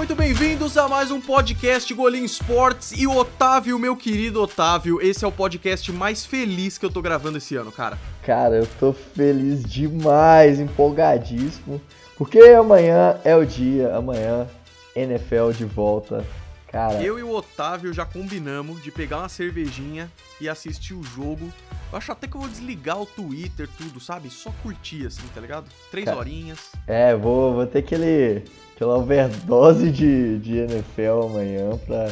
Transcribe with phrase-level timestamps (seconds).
[0.00, 2.92] muito bem-vindos a mais um podcast Golim Sports.
[2.92, 7.02] E o Otávio, meu querido Otávio, esse é o podcast mais feliz que eu tô
[7.02, 7.98] gravando esse ano, cara.
[8.22, 11.82] Cara, eu tô feliz demais, empolgadíssimo,
[12.16, 14.48] porque amanhã é o dia, amanhã
[14.96, 16.24] NFL de volta.
[16.66, 21.52] Cara, Eu e o Otávio já combinamos de pegar uma cervejinha e assistir o jogo.
[21.92, 24.30] Eu acho até que eu vou desligar o Twitter, tudo, sabe?
[24.30, 25.66] Só curtir, assim, tá ligado?
[25.90, 26.16] Três Cara.
[26.16, 26.70] horinhas.
[26.86, 28.44] é, vou, vou ter aquele,
[28.80, 32.08] aquela overdose de, de NFL amanhã pra.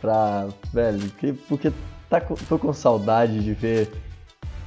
[0.00, 0.48] pra.
[0.72, 1.70] velho, que- porque
[2.08, 2.18] tá,
[2.48, 3.92] tô com saudade de ver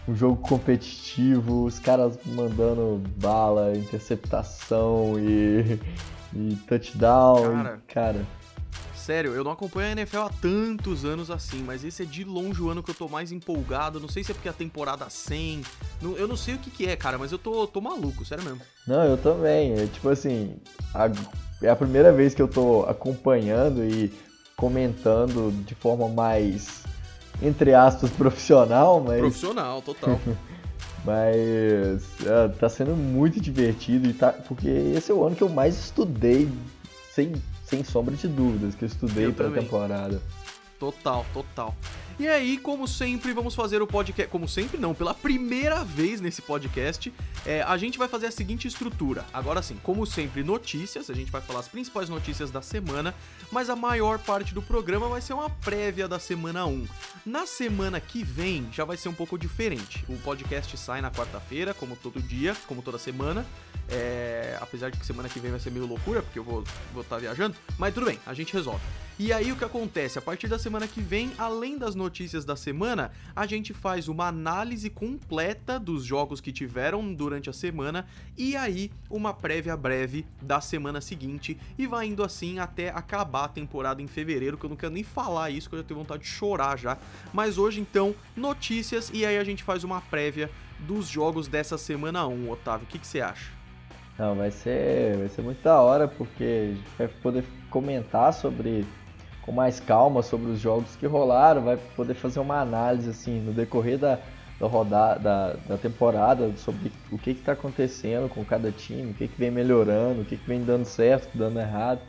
[0.08, 5.80] um jogo competitivo, os caras mandando bala, interceptação e.
[6.36, 7.42] e touchdown.
[7.42, 7.80] Cara.
[7.88, 8.39] e, cara
[9.10, 12.62] Sério, eu não acompanho a NFL há tantos anos assim, mas esse é de longe
[12.62, 14.00] o ano que eu tô mais empolgado.
[14.00, 15.64] Não sei se é porque a temporada 100.
[16.00, 18.44] não- eu não sei o que, que é, cara, mas eu tô, tô maluco, sério
[18.44, 18.62] mesmo.
[18.86, 19.74] Não, eu também.
[19.74, 20.58] É tipo assim,
[20.94, 21.10] a-
[21.64, 24.14] é a primeira vez que eu tô acompanhando e
[24.56, 26.84] comentando de forma mais,
[27.42, 30.22] entre aspas, profissional, mas, Profissional, total.
[31.04, 35.50] mas é, tá sendo muito divertido e tá, porque esse é o ano que eu
[35.50, 36.48] mais estudei,
[37.12, 37.34] sem,
[37.70, 39.64] sem sombra de dúvidas, que eu estudei Eu pra também.
[39.64, 40.22] temporada.
[40.80, 41.76] Total, total.
[42.20, 44.30] E aí, como sempre, vamos fazer o podcast.
[44.30, 47.14] Como sempre, não, pela primeira vez nesse podcast,
[47.46, 49.26] é, a gente vai fazer a seguinte estrutura.
[49.32, 51.10] Agora sim, como sempre, notícias.
[51.10, 53.16] A gente vai falar as principais notícias da semana,
[53.50, 56.86] mas a maior parte do programa vai ser uma prévia da semana 1.
[57.26, 60.04] Na semana que vem já vai ser um pouco diferente.
[60.10, 63.46] O podcast sai na quarta-feira, como todo dia, como toda semana.
[63.88, 66.74] É, apesar de que semana que vem vai ser meio loucura, porque eu vou estar
[66.94, 68.84] vou tá viajando, mas tudo bem, a gente resolve.
[69.22, 70.18] E aí o que acontece?
[70.18, 74.28] A partir da semana que vem, além das notícias da semana, a gente faz uma
[74.28, 78.08] análise completa dos jogos que tiveram durante a semana
[78.38, 83.50] e aí uma prévia breve da semana seguinte e vai indo assim até acabar a
[83.50, 86.24] temporada em fevereiro, que eu não quero nem falar isso, que eu já tenho vontade
[86.24, 86.98] de chorar já.
[87.34, 90.50] Mas hoje então, notícias e aí a gente faz uma prévia
[90.80, 92.88] dos jogos dessa semana 1, Otávio.
[92.88, 93.52] O que você acha?
[94.18, 98.86] Não, vai ser, vai ser muito da hora, porque a gente vai poder comentar sobre
[99.50, 103.54] com mais calma sobre os jogos que rolaram, vai poder fazer uma análise assim no
[103.54, 104.18] decorrer da,
[104.60, 109.28] da rodada da, da temporada sobre o que está acontecendo com cada time, o que,
[109.28, 112.06] que vem melhorando, o que, que vem dando certo, dando errado.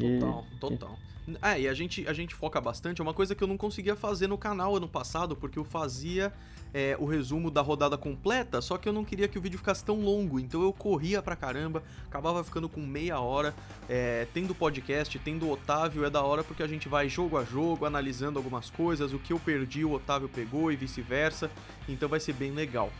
[0.00, 0.98] E- Total, total.
[1.42, 3.96] É, e a gente, a gente foca bastante, é uma coisa que eu não conseguia
[3.96, 6.32] fazer no canal ano passado, porque eu fazia
[6.72, 9.84] é, o resumo da rodada completa, só que eu não queria que o vídeo ficasse
[9.84, 13.54] tão longo, então eu corria pra caramba, acabava ficando com meia hora,
[13.88, 17.84] é, tendo podcast, tendo Otávio, é da hora porque a gente vai jogo a jogo,
[17.84, 21.50] analisando algumas coisas, o que eu perdi o Otávio pegou e vice-versa,
[21.88, 22.90] então vai ser bem legal.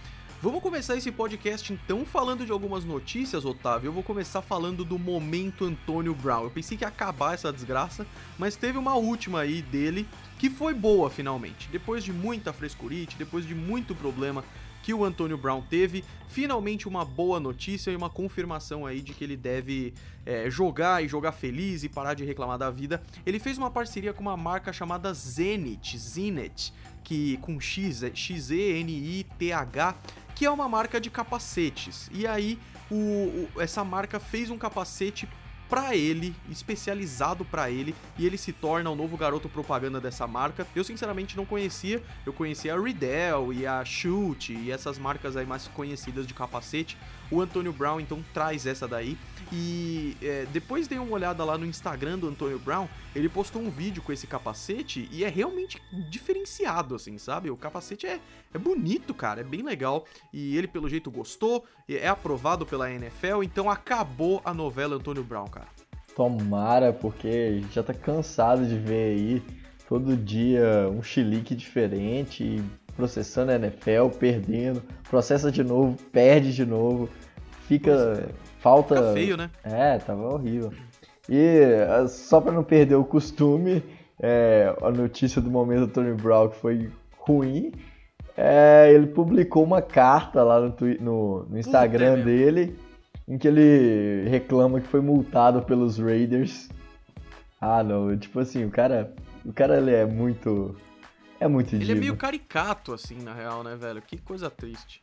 [0.40, 3.88] Vamos começar esse podcast então falando de algumas notícias, Otávio.
[3.88, 6.44] Eu vou começar falando do momento Antônio Brown.
[6.44, 8.06] Eu pensei que ia acabar essa desgraça,
[8.38, 10.06] mas teve uma última aí dele
[10.38, 11.68] que foi boa finalmente.
[11.72, 14.44] Depois de muita frescurite, depois de muito problema
[14.80, 19.24] que o Antônio Brown teve, finalmente uma boa notícia e uma confirmação aí de que
[19.24, 19.92] ele deve
[20.24, 23.02] é, jogar e jogar feliz e parar de reclamar da vida.
[23.26, 26.72] Ele fez uma parceria com uma marca chamada Zenit, Zenit,
[27.02, 29.96] que com X, é X-E-N-I-T-H,
[30.38, 32.08] que é uma marca de capacetes.
[32.12, 35.28] E aí, o, o- essa marca fez um capacete
[35.68, 40.66] pra ele, especializado pra ele, e ele se torna o novo garoto propaganda dessa marca.
[40.74, 45.44] Eu sinceramente não conhecia, eu conhecia a Riddell e a Shoot e essas marcas aí
[45.44, 46.96] mais conhecidas de capacete.
[47.30, 49.16] O Antônio Brown então traz essa daí.
[49.52, 53.70] E é, depois dei uma olhada lá no Instagram do Antônio Brown, ele postou um
[53.70, 55.80] vídeo com esse capacete e é realmente
[56.10, 57.50] diferenciado, assim, sabe?
[57.50, 58.20] O capacete é,
[58.52, 60.04] é bonito, cara, é bem legal.
[60.32, 65.46] E ele, pelo jeito, gostou, é aprovado pela NFL, então acabou a novela Antônio Brown,
[65.46, 65.68] cara.
[66.14, 69.42] Tomara, porque já tá cansado de ver aí
[69.88, 72.62] todo dia um chilique diferente,
[72.98, 77.08] processando a NFL, perdendo, processa de novo, perde de novo,
[77.68, 78.28] fica.
[78.58, 78.96] falta.
[78.96, 79.48] Fica feio, né?
[79.62, 80.72] É, tava horrível.
[81.28, 83.84] E ah, só pra não perder o costume,
[84.20, 87.70] é, a notícia do momento do Tony Brown que foi ruim.
[88.36, 92.24] é, ele publicou uma carta lá no, twi- no- no Instagram mesmo.
[92.24, 92.76] dele
[93.28, 96.68] em que ele reclama que foi multado pelos Raiders.
[97.60, 99.12] Ah, não, tipo assim, o cara,
[99.44, 100.74] o cara ele é muito
[101.40, 104.02] é muito Ele é meio caricato, assim, na real, né, velho?
[104.02, 105.00] Que coisa triste.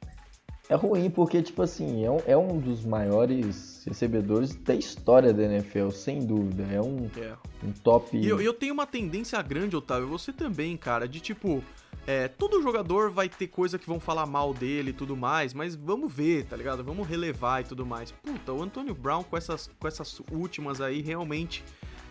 [0.67, 5.43] É ruim porque, tipo assim, é um, é um dos maiores recebedores da história da
[5.43, 6.63] NFL, sem dúvida.
[6.71, 7.35] É um, É.
[7.63, 8.17] um top.
[8.17, 11.63] E eu, eu tenho uma tendência grande, Otávio, você também, cara, de tipo.
[12.07, 15.73] É, todo jogador vai ter coisa que vão falar mal dele e tudo mais, mas
[15.75, 16.83] vamos ver, tá ligado?
[16.83, 18.11] Vamos relevar e tudo mais.
[18.11, 21.63] Puta, o Antônio Brown com essas, com essas últimas aí, realmente.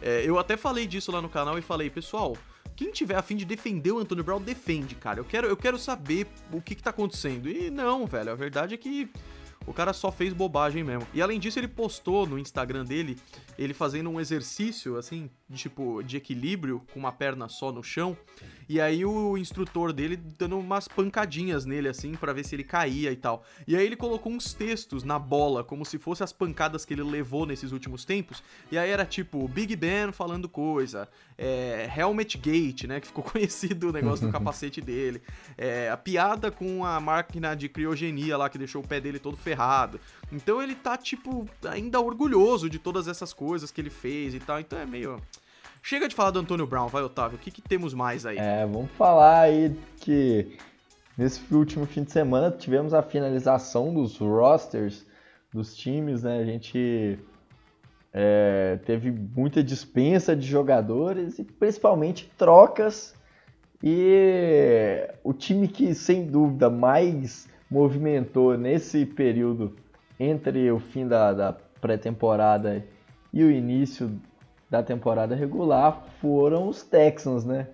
[0.02, 2.36] É, eu até falei disso lá no canal e falei, pessoal,
[2.76, 5.20] quem tiver afim de defender o Antônio Brown, defende, cara.
[5.20, 7.48] Eu quero, eu quero saber o que, que tá acontecendo.
[7.48, 9.08] E não, velho, a verdade é que
[9.66, 11.06] o cara só fez bobagem mesmo.
[11.14, 13.16] E além disso, ele postou no Instagram dele
[13.56, 18.16] ele fazendo um exercício, assim, tipo, de equilíbrio, com uma perna só no chão.
[18.68, 23.12] E aí o instrutor dele dando umas pancadinhas nele, assim, para ver se ele caía
[23.12, 23.44] e tal.
[23.66, 27.02] E aí ele colocou uns textos na bola, como se fossem as pancadas que ele
[27.02, 28.42] levou nesses últimos tempos.
[28.70, 33.88] E aí era tipo, Big Ben falando coisa, é, Helmet Gate, né, que ficou conhecido
[33.88, 35.22] o negócio do capacete dele.
[35.56, 39.36] É, a piada com a máquina de criogenia lá, que deixou o pé dele todo
[39.36, 40.00] ferrado.
[40.32, 44.60] Então ele tá, tipo, ainda orgulhoso de todas essas coisas que ele fez e tal.
[44.60, 45.20] Então é meio.
[45.86, 47.36] Chega de falar do Antônio Brown, vai, Otávio.
[47.36, 48.38] O que, que temos mais aí?
[48.38, 50.56] É, vamos falar aí que
[51.14, 55.04] nesse último fim de semana tivemos a finalização dos rosters
[55.52, 56.38] dos times, né?
[56.38, 57.18] A gente
[58.14, 63.14] é, teve muita dispensa de jogadores e principalmente trocas.
[63.82, 69.76] E o time que sem dúvida mais movimentou nesse período
[70.18, 72.82] entre o fim da, da pré-temporada
[73.30, 74.18] e o início
[74.74, 77.68] da temporada regular foram os Texans, né?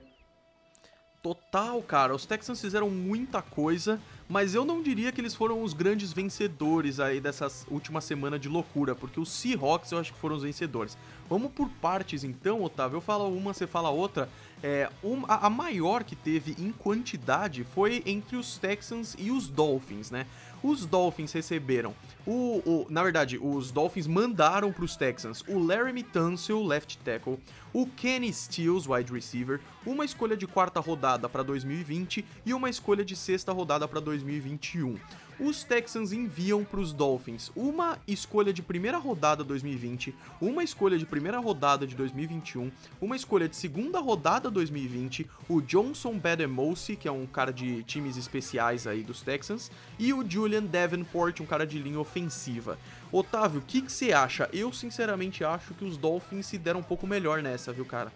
[1.23, 2.15] Total, cara.
[2.15, 3.99] Os Texans fizeram muita coisa,
[4.29, 8.49] mas eu não diria que eles foram os grandes vencedores aí dessas última semana de
[8.49, 10.97] loucura, porque os Seahawks eu acho que foram os vencedores.
[11.29, 12.97] Vamos por partes então, Otávio.
[12.97, 14.29] Eu falo uma, você fala outra.
[14.63, 19.49] É, um, a, a maior que teve em quantidade foi entre os Texans e os
[19.49, 20.27] Dolphins, né?
[20.63, 21.95] Os Dolphins receberam.
[22.27, 27.39] O, o, na verdade, os Dolphins mandaram para os Texans o Larry Tunsil, left tackle,
[27.73, 33.05] o Kenny Stills, wide receiver, uma escolha de quarta rodada para 2020 e uma escolha
[33.05, 34.97] de sexta rodada para 2021
[35.41, 41.07] os Texans enviam para os Dolphins uma escolha de primeira rodada 2020, uma escolha de
[41.07, 42.71] primeira rodada de 2021,
[43.01, 48.19] uma escolha de segunda rodada 2020, o Johnson Bademosi, que é um cara de times
[48.19, 52.79] especiais aí dos Texans, e o Julian Davenport, um cara de linha ofensiva.
[53.13, 54.49] Otávio, o que você acha?
[54.53, 58.13] Eu sinceramente acho que os Dolphins se deram um pouco melhor nessa, viu, cara?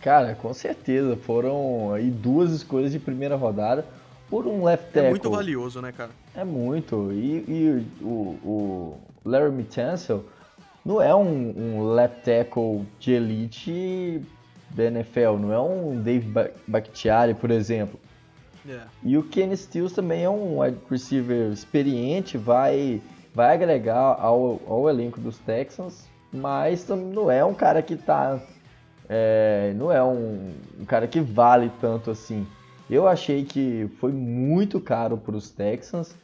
[0.00, 1.16] Cara, com certeza.
[1.16, 3.84] Foram aí duas escolhas de primeira rodada
[4.30, 5.06] por um left tackle.
[5.06, 6.10] É muito valioso, né, cara?
[6.34, 7.12] É muito.
[7.12, 10.24] E, e o, o Larry Mitansel
[10.84, 14.22] não é um, um, left tackle de elite
[14.70, 16.32] da NFL, não é um Dave
[16.66, 17.98] Bakhtiari, por exemplo.
[18.64, 18.84] Yeah.
[18.84, 18.88] É.
[19.02, 23.00] E o Kenny Stills também é um wide receiver experiente, vai,
[23.34, 28.40] vai agregar ao, ao elenco dos Texans, mas não é um cara que tá.
[29.08, 32.46] É, não é um, um cara que vale tanto assim.
[32.90, 36.14] Eu achei que foi muito caro para os Texans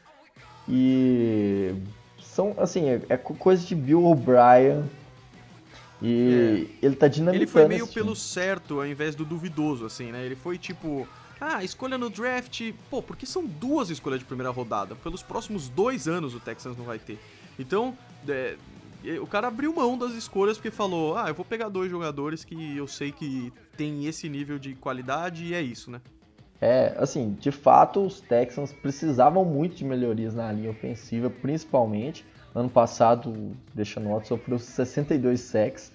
[0.69, 1.75] e
[2.19, 4.85] são assim é, é coisa de Bill O'Brien
[6.03, 6.87] e é.
[6.87, 7.43] ele tá dinamitando.
[7.43, 10.25] Ele foi meio pelo certo ao invés do duvidoso, assim, né?
[10.25, 11.07] Ele foi tipo
[11.45, 12.73] ah, escolha no draft.
[12.89, 14.95] Pô, porque são duas escolhas de primeira rodada.
[14.97, 17.19] Pelos próximos dois anos o Texans não vai ter.
[17.59, 17.97] Então,
[18.29, 18.57] é,
[19.21, 22.77] o cara abriu mão das escolhas porque falou: ah, eu vou pegar dois jogadores que
[22.77, 26.01] eu sei que tem esse nível de qualidade e é isso, né?
[26.61, 32.25] É, assim, de fato, os Texans precisavam muito de melhorias na linha ofensiva, principalmente.
[32.55, 35.93] Ano passado, deixa nota, sofreu 62 sacks.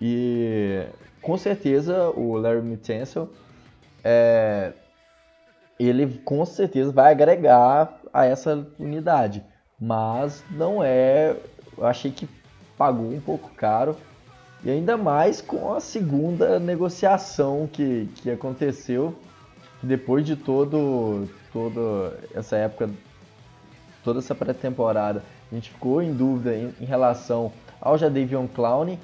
[0.00, 0.86] E
[1.22, 3.30] com certeza o Larry Mitansel,
[4.08, 4.72] é,
[5.80, 9.42] ele com certeza vai agregar a essa unidade.
[9.80, 11.36] Mas não é.
[11.76, 12.28] Eu achei que
[12.78, 13.96] pagou um pouco caro.
[14.64, 19.12] E ainda mais com a segunda negociação que, que aconteceu
[19.82, 22.88] depois de todo toda essa época,
[24.04, 28.98] toda essa pré-temporada, a gente ficou em dúvida em, em relação ao Jadavion Clown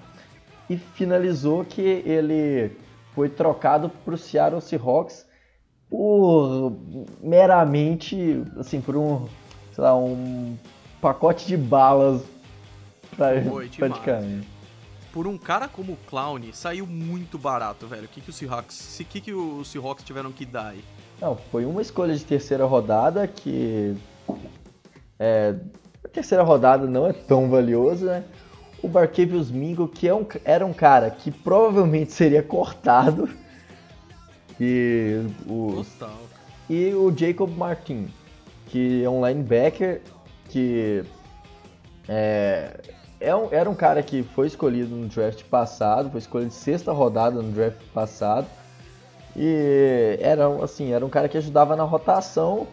[0.71, 2.77] e finalizou que ele
[3.15, 5.27] foi trocado para o Seattle Seahawks
[5.89, 6.73] por
[7.23, 9.27] meramente, assim, por um,
[9.73, 10.57] sei lá, um
[11.01, 12.23] pacote de balas
[13.17, 14.49] praticamente
[15.13, 18.05] por um cara como o Clown, saiu muito barato, velho.
[18.05, 20.83] O que, que os Seahawks, o que, que os Seahawks tiveram que dar aí?
[21.21, 23.95] Não, foi uma escolha de terceira rodada que
[25.19, 25.55] é,
[26.03, 28.25] a terceira rodada não é tão valiosa, né?
[28.83, 33.29] O Barkevius Mingo, que é um, era um cara que provavelmente seria cortado.
[34.61, 36.19] E o, Total.
[36.69, 38.09] e o Jacob Martin,
[38.67, 40.03] que é um linebacker
[40.49, 41.03] que
[42.09, 42.81] é,
[43.21, 47.41] é um, era um cara que foi escolhido no draft passado, foi escolhido sexta rodada
[47.41, 48.47] no draft passado.
[49.35, 52.67] E era, assim, era um cara que ajudava na rotação,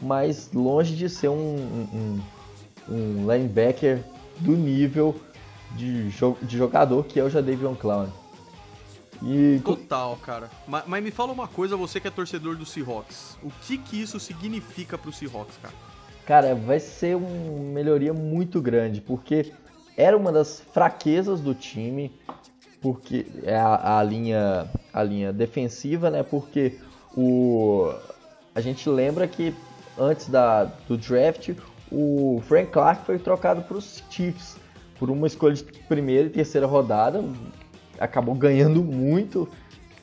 [0.00, 1.56] mas longe de ser um,
[1.92, 2.20] um,
[2.88, 4.00] um linebacker
[4.38, 5.14] do nível
[5.76, 8.08] de, jo de jogador que é o Jadavion Clown.
[9.22, 9.60] E...
[9.64, 10.50] Total, cara.
[10.66, 13.38] Mas, mas, me fala uma coisa, você que é torcedor do Seahawks.
[13.42, 15.74] O que que isso significa pro Seahawks, cara?
[16.26, 17.28] Cara, vai ser uma
[17.72, 19.52] melhoria muito grande, porque
[19.96, 22.12] era uma das fraquezas do time,
[22.80, 26.22] porque é a, a linha a linha defensiva, né?
[26.22, 26.78] Porque
[27.16, 27.92] o
[28.54, 29.54] a gente lembra que
[29.98, 31.50] antes da, do draft,
[31.90, 34.56] o Frank Clark foi trocado para os Chiefs
[34.98, 37.24] por uma escolha de primeira e terceira rodada,
[37.98, 39.48] acabou ganhando muito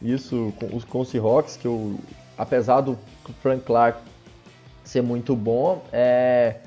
[0.02, 2.00] isso com os, com os Seahawks, que eu,
[2.38, 2.98] apesar do
[3.42, 4.00] Frank Clark
[4.84, 6.58] ser muito bom, é,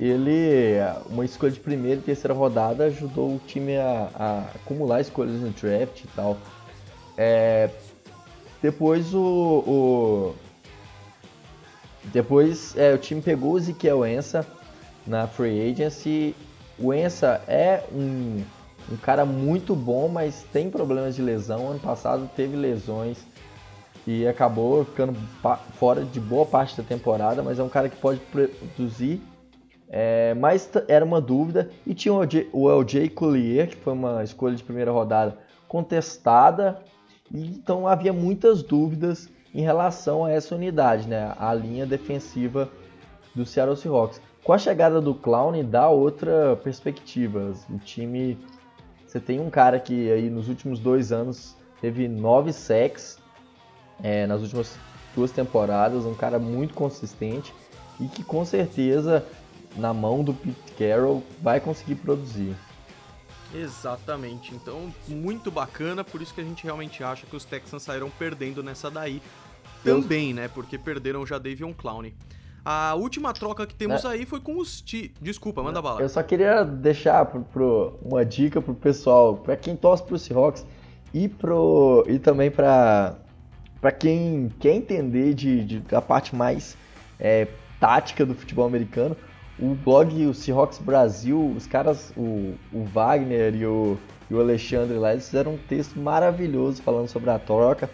[0.00, 0.76] ele,
[1.08, 5.50] uma escolha de primeira e terceira rodada ajudou o time a, a acumular escolhas no
[5.50, 6.38] draft e tal.
[7.16, 7.68] É,
[8.62, 10.34] depois o, o
[12.12, 14.46] depois é, o time pegou o Ezequiel Ensa
[15.06, 16.34] na free agency.
[16.78, 18.42] O Ensa é um
[18.90, 21.68] um cara muito bom, mas tem problemas de lesão.
[21.68, 23.18] Ano passado teve lesões
[24.06, 25.14] e acabou ficando
[25.74, 29.20] fora de boa parte da temporada, mas é um cara que pode produzir.
[29.90, 31.70] É, mas era uma dúvida.
[31.86, 36.82] E tinha o LJ, Collier, que foi uma escolha de primeira rodada contestada.
[37.32, 41.34] Então havia muitas dúvidas em relação a essa unidade, né?
[41.38, 42.70] a linha defensiva
[43.34, 44.20] do Seattle Seahawks.
[44.48, 47.52] Com a chegada do Clown dá outra perspectiva.
[47.68, 48.38] O time
[49.06, 53.18] você tem um cara que aí nos últimos dois anos teve nove sacks
[54.02, 54.78] é, nas últimas
[55.14, 57.52] duas temporadas, um cara muito consistente
[58.00, 59.22] e que com certeza
[59.76, 62.56] na mão do Pete Carroll vai conseguir produzir.
[63.54, 68.08] Exatamente, então muito bacana, por isso que a gente realmente acha que os Texans saíram
[68.08, 69.20] perdendo nessa daí
[69.84, 70.48] também, né?
[70.48, 72.14] Porque perderam já Davion Clowney.
[72.64, 74.08] A última troca que temos é.
[74.08, 74.80] aí foi com os.
[74.80, 75.14] Ti...
[75.20, 76.00] Desculpa, manda bala.
[76.00, 80.66] Eu só queria deixar pro, pro, uma dica pro pessoal, para quem torce pro Seahawks
[81.14, 83.16] e, pro, e também para
[83.80, 86.76] para quem quer entender de, de, da parte mais
[87.18, 87.46] é,
[87.78, 89.16] tática do futebol americano.
[89.58, 93.98] O blog o Seahawks Brasil, os caras, o, o Wagner e o,
[94.30, 97.90] e o Alexandre lá, eles fizeram um texto maravilhoso falando sobre a troca,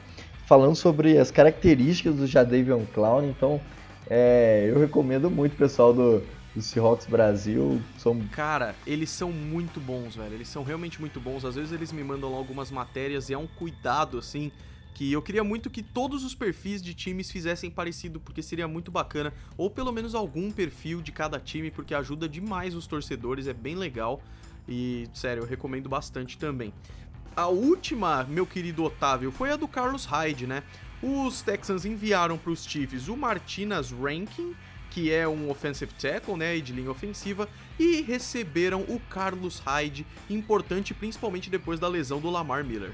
[0.47, 3.25] falando sobre as características do Jadavion Clown.
[3.25, 3.61] Então,
[4.09, 6.23] é, eu recomendo muito o pessoal do,
[6.55, 7.81] do Seahawks Brasil.
[7.99, 8.21] São...
[8.29, 10.35] Cara, eles são muito bons, velho.
[10.35, 11.45] Eles são realmente muito bons.
[11.45, 14.53] Às vezes eles me mandam algumas matérias e é um cuidado, assim,
[14.95, 18.91] que eu queria muito que todos os perfis de times fizessem parecido, porque seria muito
[18.91, 19.33] bacana.
[19.57, 23.75] Ou pelo menos algum perfil de cada time, porque ajuda demais os torcedores, é bem
[23.75, 24.21] legal.
[24.69, 26.73] E, sério, eu recomendo bastante também.
[27.37, 30.63] A última, meu querido Otávio, foi a do Carlos Hyde, né?
[31.05, 34.55] Os Texans enviaram para os Chiefs o Martinez Rankin,
[34.91, 37.47] que é um offensive tackle, né, de linha ofensiva,
[37.79, 42.93] e receberam o Carlos Hyde, importante principalmente depois da lesão do Lamar Miller.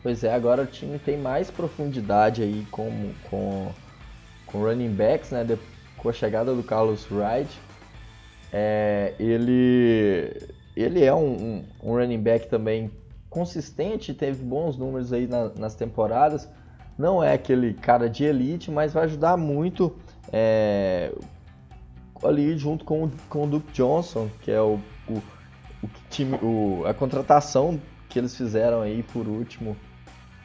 [0.00, 3.72] Pois é, agora o time tem mais profundidade aí com, com,
[4.46, 5.44] com running backs, né,
[5.96, 7.58] com a chegada do Carlos Hyde.
[8.52, 12.92] É, ele, ele é um, um, um, running back também
[13.28, 16.48] consistente, teve bons números aí na, nas temporadas,
[17.00, 19.96] não é aquele cara de elite, mas vai ajudar muito
[20.30, 21.10] é,
[22.22, 24.78] ali junto com, com o Duke Johnson, que é o,
[25.08, 25.14] o,
[25.82, 29.74] o time, o, a contratação que eles fizeram aí por último,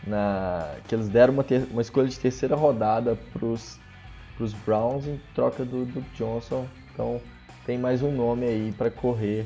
[0.08, 5.20] na, que eles deram uma, ter, uma escolha de terceira rodada para os Browns em
[5.34, 6.66] troca do Duke Johnson.
[6.94, 7.20] Então
[7.66, 9.46] tem mais um nome aí para correr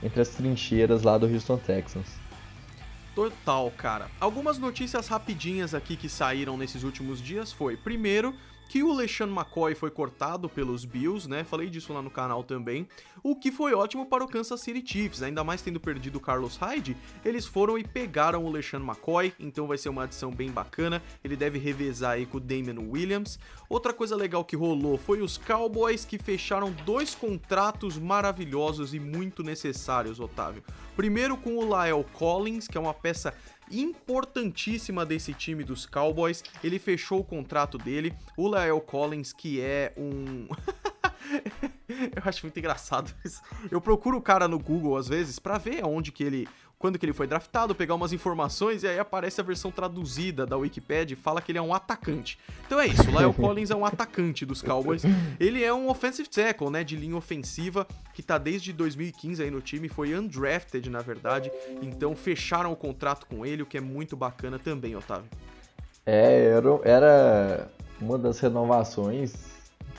[0.00, 2.25] entre as trincheiras lá do Houston Texans.
[3.16, 4.10] Total, cara.
[4.20, 8.34] Algumas notícias rapidinhas aqui que saíram nesses últimos dias foi, primeiro,
[8.68, 11.44] que o LeSean McCoy foi cortado pelos Bills, né?
[11.44, 12.86] Falei disso lá no canal também.
[13.22, 16.56] O que foi ótimo para o Kansas City Chiefs, ainda mais tendo perdido o Carlos
[16.56, 21.02] Hyde, eles foram e pegaram o LeSean McCoy, então vai ser uma adição bem bacana.
[21.24, 23.38] Ele deve revezar aí com o Damian Williams.
[23.68, 29.42] Outra coisa legal que rolou foi os Cowboys que fecharam dois contratos maravilhosos e muito
[29.42, 30.62] necessários, Otávio.
[30.94, 33.34] Primeiro com o Lyle Collins, que é uma peça
[33.70, 36.42] importantíssima desse time dos Cowboys.
[36.62, 38.14] Ele fechou o contrato dele.
[38.36, 40.48] O Lael Collins, que é um.
[41.88, 43.40] eu acho muito engraçado isso.
[43.70, 47.06] Eu procuro o cara no Google às vezes para ver aonde que ele quando que
[47.06, 51.16] ele foi draftado, pegar umas informações e aí aparece a versão traduzida da Wikipedia e
[51.16, 52.38] fala que ele é um atacante.
[52.66, 55.02] Então é isso, o Lyle Collins é um atacante dos Cowboys.
[55.40, 59.60] Ele é um offensive tackle, né, de linha ofensiva, que tá desde 2015 aí no
[59.60, 64.16] time, foi undrafted na verdade, então fecharam o contrato com ele, o que é muito
[64.16, 65.28] bacana também, Otávio.
[66.04, 69.34] É, era, era uma das renovações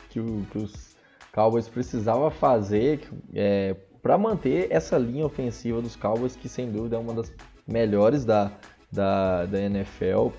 [0.09, 0.95] que, o, que os
[1.33, 3.75] Cowboys precisavam fazer é,
[4.07, 7.29] para manter essa linha ofensiva dos Cowboys, que sem dúvida é uma das
[7.67, 8.53] melhores da,
[8.89, 10.29] da, da NFL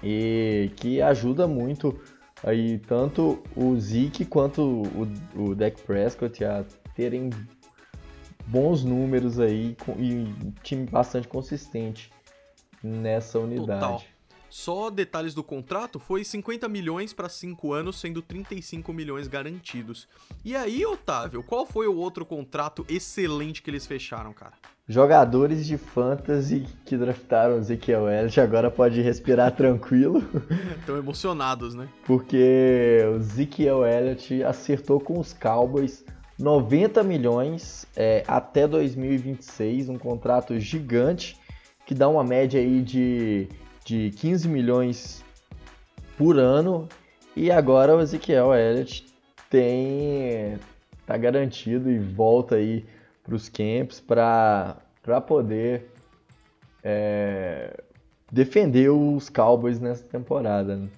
[0.00, 2.00] e que ajuda muito
[2.44, 6.64] aí tanto o Zeke quanto o, o Dak Prescott a
[6.94, 7.30] terem
[8.46, 12.12] bons números aí e um time bastante consistente
[12.80, 13.80] nessa unidade.
[13.80, 14.02] Total.
[14.58, 20.08] Só detalhes do contrato foi 50 milhões para 5 anos, sendo 35 milhões garantidos.
[20.42, 24.54] E aí, Otávio, qual foi o outro contrato excelente que eles fecharam, cara?
[24.88, 30.24] Jogadores de fantasy que draftaram o Ezekiel Elliott agora pode respirar tranquilo.
[30.80, 31.86] Estão emocionados, né?
[32.06, 36.02] Porque o Ezekiel Elliott acertou com os Cowboys
[36.38, 41.36] 90 milhões é, até 2026, um contrato gigante
[41.84, 43.48] que dá uma média aí de,
[43.86, 45.24] de 15 milhões
[46.18, 46.88] por ano.
[47.36, 49.06] E agora o Ezekiel Elliott
[49.48, 50.58] tem
[51.06, 52.84] tá garantido e volta aí
[53.22, 54.76] para os camps para
[55.24, 55.88] poder
[56.82, 57.80] é,
[58.30, 60.76] defender os Cowboys nessa temporada.
[60.76, 60.88] Né?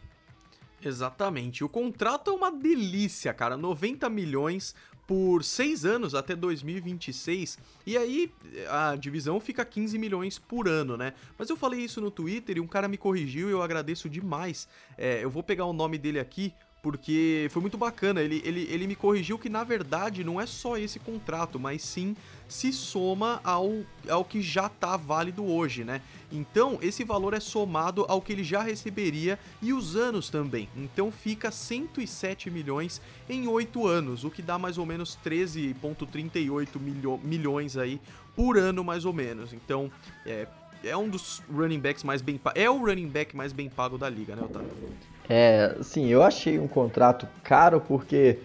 [0.83, 1.62] Exatamente.
[1.62, 3.57] O contrato é uma delícia, cara.
[3.57, 4.75] 90 milhões
[5.09, 7.59] por seis anos até 2026.
[7.87, 8.31] E aí
[8.69, 11.15] a divisão fica 15 milhões por ano, né?
[11.38, 14.69] Mas eu falei isso no Twitter e um cara me corrigiu e eu agradeço demais.
[14.99, 18.21] É, eu vou pegar o nome dele aqui porque foi muito bacana.
[18.21, 22.17] Ele, ele, ele me corrigiu que na verdade não é só esse contrato, mas sim
[22.49, 26.01] se soma ao, ao que já tá válido hoje, né?
[26.33, 30.69] Então esse valor é somado ao que ele já receberia e os anos também.
[30.77, 37.21] Então fica 107 milhões em 8 anos, o que dá mais ou menos 13,38 milho,
[37.23, 38.01] milhões aí
[38.35, 39.53] por ano, mais ou menos.
[39.53, 39.91] Então
[40.25, 40.47] é,
[40.83, 44.09] é um dos running backs mais bem é o running back mais bem pago da
[44.09, 44.71] liga, né, Otávio?
[45.29, 48.38] É, sim, eu achei um contrato caro porque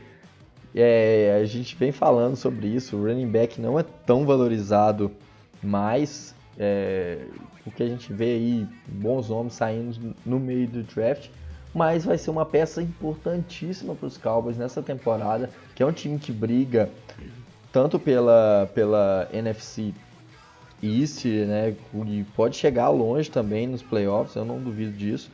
[0.75, 5.11] é, a gente vem falando sobre isso, o running back não é tão valorizado
[5.61, 7.19] mais, é,
[7.63, 11.29] porque a gente vê aí bons nomes saindo no meio do draft,
[11.73, 16.19] mas vai ser uma peça importantíssima para os Cowboys nessa temporada, que é um time
[16.19, 16.89] que briga
[17.71, 19.93] tanto pela, pela NFC
[20.81, 25.31] East, né, e pode chegar longe também nos playoffs, eu não duvido disso.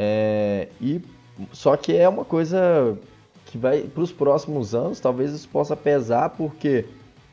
[0.00, 1.02] É, e
[1.52, 2.96] só que é uma coisa
[3.46, 6.84] que vai para os próximos anos, talvez isso possa pesar, porque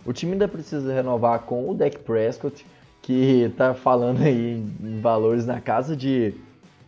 [0.03, 2.65] o time ainda precisa renovar com o Dak Prescott,
[3.03, 6.33] que está falando aí em valores na casa de,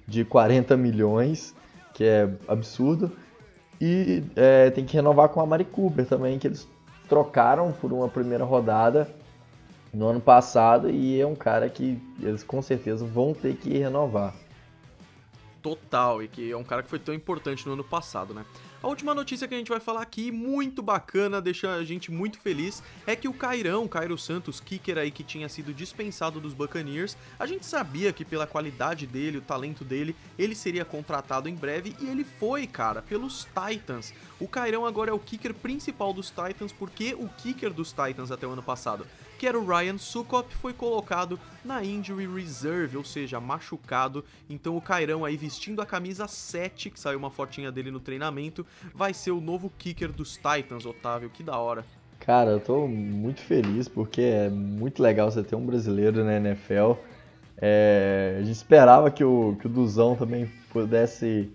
[0.08, 1.54] de 40 milhões,
[1.94, 3.12] que é absurdo.
[3.80, 6.68] E é, tem que renovar com a Mari Cooper também, que eles
[7.08, 9.08] trocaram por uma primeira rodada
[9.94, 14.34] no ano passado e é um cara que eles com certeza vão ter que renovar
[15.62, 18.46] total e que é um cara que foi tão importante no ano passado, né?
[18.82, 22.40] A última notícia que a gente vai falar aqui, muito bacana, deixa a gente muito
[22.40, 27.18] feliz, é que o Cairão, Cairo Santos, kicker aí que tinha sido dispensado dos Buccaneers,
[27.40, 31.96] a gente sabia que pela qualidade dele, o talento dele, ele seria contratado em breve
[32.00, 34.14] e ele foi, cara, pelos Titans.
[34.40, 38.46] O Cairão agora é o kicker principal dos Titans porque o kicker dos Titans até
[38.46, 43.40] o ano passado que era o Ryan Sukop, foi colocado na Injury Reserve, ou seja,
[43.40, 44.26] machucado.
[44.50, 48.66] Então o Cairão aí vestindo a camisa 7, que saiu uma fotinha dele no treinamento,
[48.94, 51.30] vai ser o novo kicker dos Titans, Otávio.
[51.30, 51.86] Que da hora.
[52.20, 56.94] Cara, eu tô muito feliz porque é muito legal você ter um brasileiro na NFL.
[57.60, 61.52] É, a gente esperava que o, que o Duzão também pudesse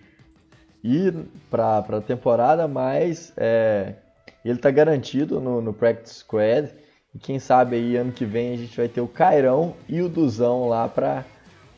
[0.82, 1.14] ir
[1.50, 3.94] para a temporada, mas é,
[4.44, 6.72] ele tá garantido no, no Practice Squad.
[7.14, 10.08] E quem sabe aí ano que vem a gente vai ter o Cairão e o
[10.08, 11.24] Duzão lá para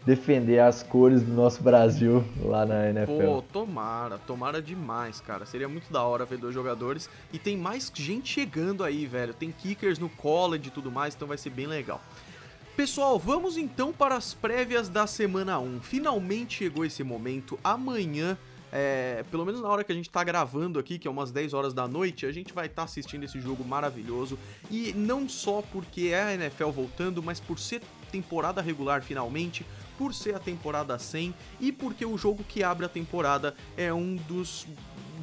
[0.06, 3.24] defender as cores do nosso Brasil lá na NFL.
[3.24, 5.46] Pô, tomara, tomara demais, cara.
[5.46, 7.08] Seria muito da hora ver dois jogadores.
[7.32, 9.34] E tem mais gente chegando aí, velho.
[9.34, 12.00] Tem kickers no college e tudo mais, então vai ser bem legal.
[12.76, 15.80] Pessoal, vamos então para as prévias da semana 1.
[15.80, 17.58] Finalmente chegou esse momento.
[17.64, 18.36] Amanhã
[18.76, 21.54] é, pelo menos na hora que a gente tá gravando aqui, que é umas 10
[21.54, 24.36] horas da noite, a gente vai estar tá assistindo esse jogo maravilhoso.
[24.68, 29.64] E não só porque é a NFL voltando, mas por ser temporada regular finalmente,
[29.96, 34.16] por ser a temporada 100 e porque o jogo que abre a temporada é um
[34.16, 34.66] dos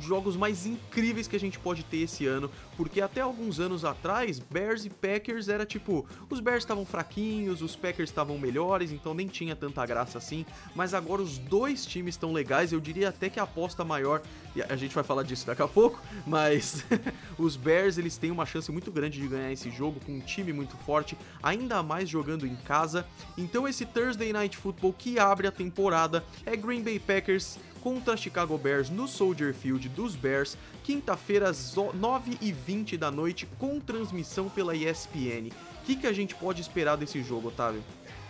[0.03, 4.39] jogos mais incríveis que a gente pode ter esse ano, porque até alguns anos atrás,
[4.39, 9.27] Bears e Packers era tipo, os Bears estavam fraquinhos, os Packers estavam melhores, então nem
[9.27, 13.39] tinha tanta graça assim, mas agora os dois times estão legais, eu diria até que
[13.39, 14.21] a aposta maior,
[14.55, 16.83] e a gente vai falar disso daqui a pouco, mas
[17.37, 20.51] os Bears eles têm uma chance muito grande de ganhar esse jogo com um time
[20.53, 23.05] muito forte, ainda mais jogando em casa.
[23.37, 28.57] Então esse Thursday Night Football que abre a temporada é Green Bay Packers contra Chicago
[28.57, 35.49] Bears no Soldier Field dos Bears, quinta-feira às 9h20 da noite, com transmissão pela ESPN.
[35.81, 37.81] O que, que a gente pode esperar desse jogo, Otávio?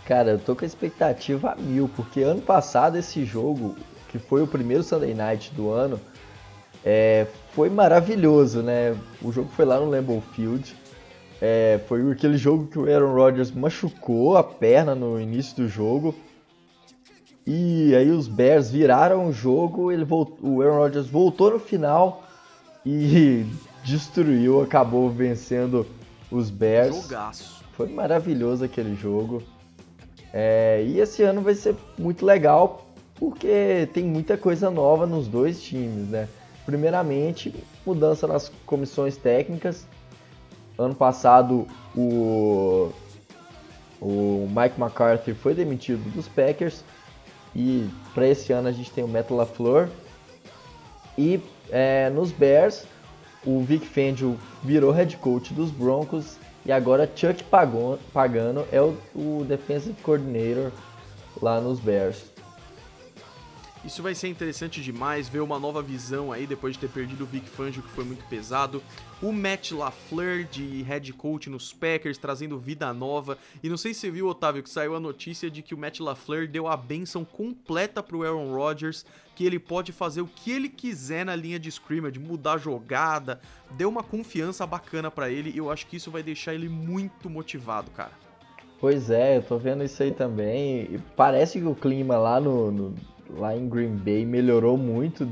[0.06, 3.76] Cara, eu tô com a expectativa a mil, porque ano passado esse jogo,
[4.10, 6.00] que foi o primeiro Sunday Night do ano,
[6.84, 8.98] é, foi maravilhoso, né?
[9.22, 10.76] O jogo foi lá no Lambeau Field.
[11.40, 16.16] É, foi aquele jogo que o Aaron Rodgers machucou a perna no início do jogo.
[17.54, 22.24] E aí os Bears viraram o jogo, ele voltou, o Aaron Rodgers voltou no final
[22.86, 23.46] e
[23.84, 25.86] destruiu, acabou vencendo
[26.32, 26.96] os Bears.
[26.96, 27.62] Jogaço.
[27.74, 29.44] Foi maravilhoso aquele jogo.
[30.32, 32.86] É, e esse ano vai ser muito legal
[33.16, 36.30] porque tem muita coisa nova nos dois times, né?
[36.66, 37.54] Primeiramente,
[37.86, 39.86] mudança nas comissões técnicas.
[40.78, 42.94] Ano passado, o,
[44.00, 46.82] o Mike McCarthy foi demitido dos Packers
[47.56, 49.90] e para esse ano a gente tem o Matt LaFleur.
[51.18, 52.86] E é, nos Bears,
[53.46, 59.44] o Vic Fangio virou head coach dos Broncos e agora Chuck Pagano é o, o
[59.48, 60.72] defensive coordinator
[61.42, 62.31] lá nos Bears.
[63.84, 67.26] Isso vai ser interessante demais, ver uma nova visão aí depois de ter perdido o
[67.26, 68.82] Vic Fangio, que foi muito pesado.
[69.20, 73.40] O Matt LaFleur de head coach nos Packers, trazendo vida nova.
[73.64, 76.00] E não sei se você viu, Otávio, que saiu a notícia de que o Matt
[76.00, 79.04] LaFleur deu a benção completa pro Aaron Rodgers,
[79.36, 83.42] que ele pode fazer o que ele quiser na linha de scrimmage, mudar a jogada.
[83.72, 87.32] Deu uma confiança bacana para ele e eu acho que isso vai deixar ele muito
[87.32, 88.12] motivado, cara.
[88.80, 91.00] Pois é, eu tô vendo isso aí também.
[91.16, 92.96] Parece que o clima lá no, no
[93.38, 95.32] lá em Green Bay melhorou muito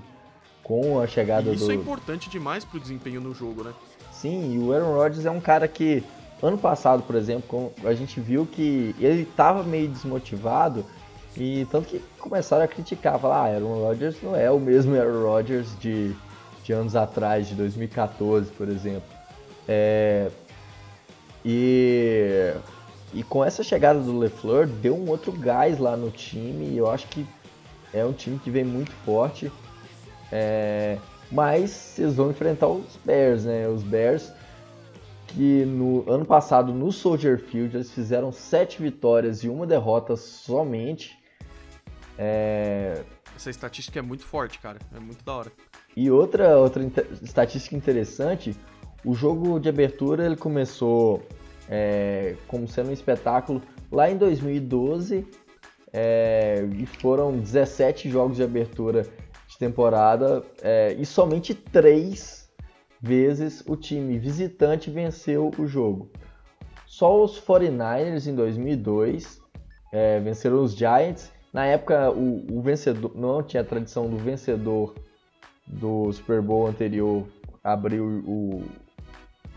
[0.63, 1.71] com a chegada e isso do...
[1.71, 3.73] é importante demais pro desempenho no jogo, né?
[4.11, 6.03] Sim, e o Aaron Rodgers é um cara que
[6.41, 10.85] ano passado, por exemplo, a gente viu que ele estava meio desmotivado
[11.35, 15.23] e tanto que começaram a criticar, falar, ah, Aaron Rodgers não é o mesmo Aaron
[15.23, 16.13] Rodgers de,
[16.63, 19.09] de anos atrás, de 2014, por exemplo.
[19.67, 20.29] É,
[21.45, 22.53] e,
[23.13, 26.89] e com essa chegada do LeFleur, deu um outro gás lá no time e eu
[26.89, 27.25] acho que
[27.93, 29.51] é um time que vem muito forte.
[30.31, 30.97] É,
[31.31, 33.67] mas eles vão enfrentar os Bears, né?
[33.67, 34.31] Os Bears
[35.33, 41.17] que no ano passado no Soldier Field eles fizeram sete vitórias e uma derrota somente.
[42.17, 43.03] É...
[43.35, 44.79] Essa estatística é muito forte, cara.
[44.93, 45.51] É muito da hora.
[45.95, 46.83] E outra, outra
[47.21, 48.55] estatística interessante,
[49.05, 51.23] o jogo de abertura ele começou
[51.69, 55.25] é, como sendo um espetáculo lá em 2012
[55.93, 59.03] é, e foram 17 jogos de abertura
[59.47, 62.49] de temporada é, e somente três
[63.01, 66.11] vezes o time visitante venceu o jogo.
[66.85, 69.41] Só os 49ers em 2002
[69.91, 71.31] é, venceram os Giants.
[71.53, 74.93] Na época, o, o, vencedor não tinha a tradição do vencedor
[75.65, 77.25] do Super Bowl anterior
[77.63, 78.63] abrir o, o,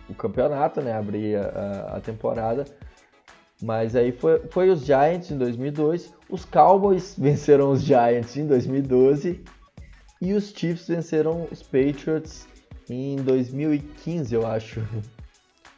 [0.08, 0.92] o campeonato, né?
[0.92, 2.64] abrir a, a temporada.
[3.62, 9.40] Mas aí foi, foi os Giants em 2002, os Cowboys venceram os Giants em 2012
[10.20, 12.46] e os Chiefs venceram os Patriots
[12.90, 14.82] em 2015, eu acho.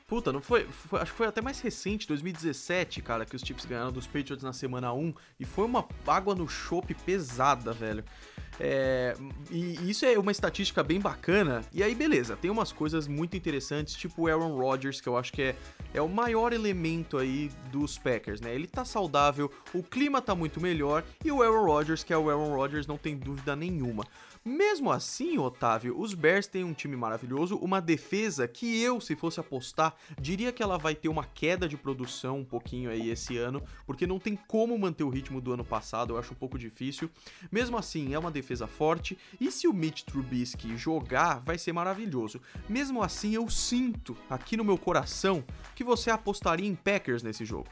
[0.06, 3.64] Puta, não foi, foi, Acho que foi até mais recente, 2017, cara, que os Chiefs
[3.64, 5.14] ganharam dos Patriots na semana 1.
[5.40, 8.04] E foi uma água no chope pesada, velho.
[8.60, 9.16] É,
[9.50, 11.62] e isso é uma estatística bem bacana.
[11.72, 15.32] E aí, beleza, tem umas coisas muito interessantes, tipo o Aaron Rodgers, que eu acho
[15.32, 15.56] que é,
[15.92, 18.54] é o maior elemento aí dos Packers, né?
[18.54, 22.28] Ele tá saudável, o clima tá muito melhor, e o Aaron Rodgers, que é o
[22.30, 24.04] Aaron Rodgers, não tem dúvida nenhuma.
[24.46, 29.40] Mesmo assim, Otávio, os Bears têm um time maravilhoso, uma defesa que eu, se fosse
[29.40, 33.62] apostar, diria que ela vai ter uma queda de produção um pouquinho aí esse ano,
[33.86, 37.08] porque não tem como manter o ritmo do ano passado, eu acho um pouco difícil.
[37.50, 42.38] Mesmo assim, é uma defesa forte, e se o Mitch Trubisky jogar, vai ser maravilhoso.
[42.68, 45.42] Mesmo assim, eu sinto aqui no meu coração
[45.74, 47.68] que você apostaria em Packers nesse jogo.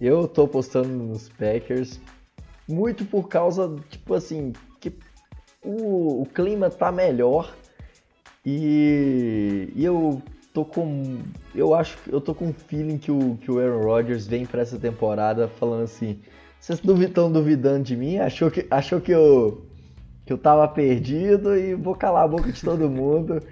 [0.00, 2.00] Eu tô apostando nos Packers
[2.66, 4.90] muito por causa, tipo assim, que
[5.64, 7.54] o, o clima tá melhor
[8.44, 10.20] e, e, eu
[10.52, 11.18] tô com.
[11.54, 14.62] Eu acho eu tô com um feeling que o, que o Aaron Rodgers vem para
[14.62, 16.18] essa temporada falando assim.
[16.58, 18.18] Vocês estão duvidando de mim?
[18.18, 19.66] Achou que, achou que eu
[20.24, 23.42] que eu tava perdido e vou calar a boca de todo mundo.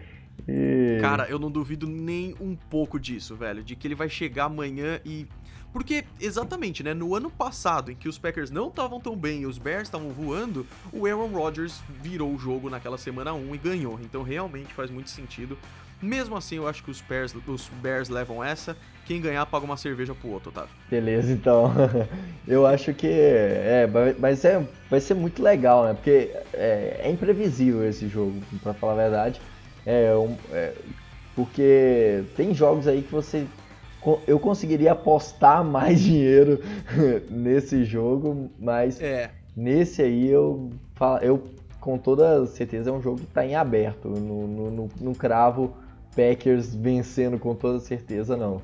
[0.49, 0.99] E...
[1.01, 3.62] Cara, eu não duvido nem um pouco disso, velho.
[3.62, 5.27] De que ele vai chegar amanhã e.
[5.73, 6.93] Porque, exatamente, né?
[6.93, 10.11] No ano passado, em que os Packers não estavam tão bem e os Bears estavam
[10.11, 13.99] voando, o Aaron Rodgers virou o jogo naquela semana 1 e ganhou.
[14.03, 15.57] Então, realmente faz muito sentido.
[16.03, 18.77] Mesmo assim, eu acho que os Bears, os Bears levam essa.
[19.05, 20.71] Quem ganhar paga uma cerveja pro outro, Otávio.
[20.89, 21.73] Beleza, então.
[22.49, 23.07] eu acho que.
[23.07, 25.95] É, mas é, vai ser muito legal, né?
[25.95, 29.41] Porque é, é imprevisível esse jogo, para falar a verdade.
[29.85, 30.73] É, um, é,
[31.35, 33.47] porque tem jogos aí que você.
[34.27, 36.61] Eu conseguiria apostar mais dinheiro
[37.31, 39.31] nesse jogo, mas é.
[39.57, 40.71] nesse aí eu,
[41.23, 41.45] eu
[41.81, 44.09] com toda certeza é um jogo que está em aberto.
[44.09, 45.75] No, no, no, no cravo
[46.15, 48.63] Packers vencendo com toda certeza, não.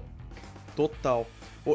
[0.75, 1.27] Total.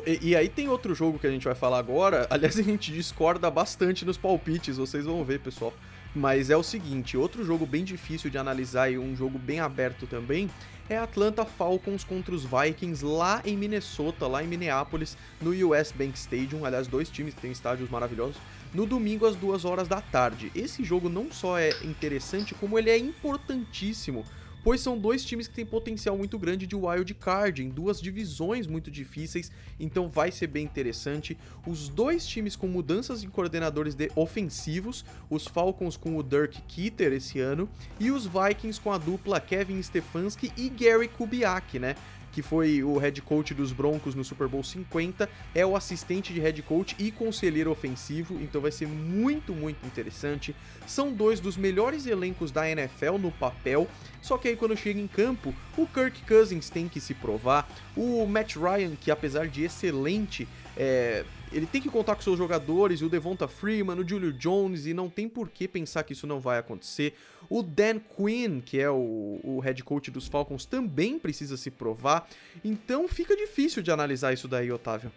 [0.05, 2.27] E, e, aí tem outro jogo que a gente vai falar agora.
[2.31, 5.73] Aliás, a gente discorda bastante nos palpites, vocês vão ver, pessoal.
[6.15, 10.05] Mas é o seguinte, outro jogo bem difícil de analisar e um jogo bem aberto
[10.05, 10.49] também
[10.91, 16.17] é Atlanta Falcons contra os Vikings lá em Minnesota, lá em Minneapolis, no US Bank
[16.17, 16.65] Stadium.
[16.65, 18.35] Aliás, dois times que têm estádios maravilhosos.
[18.73, 20.51] No domingo às duas horas da tarde.
[20.53, 24.25] Esse jogo não só é interessante, como ele é importantíssimo
[24.63, 28.67] pois são dois times que têm potencial muito grande de wild card em duas divisões
[28.67, 31.37] muito difíceis, então vai ser bem interessante.
[31.65, 37.13] Os dois times com mudanças em coordenadores de ofensivos, os Falcons com o Dirk Kitter
[37.13, 37.69] esse ano
[37.99, 41.95] e os Vikings com a dupla Kevin Stefanski e Gary Kubiak, né?
[42.31, 46.39] Que foi o head coach dos Broncos no Super Bowl 50, é o assistente de
[46.39, 50.55] head coach e conselheiro ofensivo, então vai ser muito, muito interessante.
[50.87, 53.87] São dois dos melhores elencos da NFL no papel,
[54.21, 58.25] só que aí quando chega em campo, o Kirk Cousins tem que se provar, o
[58.25, 63.09] Matt Ryan, que apesar de excelente, é, ele tem que contar com seus jogadores, o
[63.09, 66.57] Devonta Freeman, o Julio Jones, e não tem por que pensar que isso não vai
[66.57, 67.15] acontecer.
[67.49, 72.27] O Dan Quinn, que é o, o head coach dos Falcons, também precisa se provar.
[72.63, 75.11] Então fica difícil de analisar isso daí, Otávio.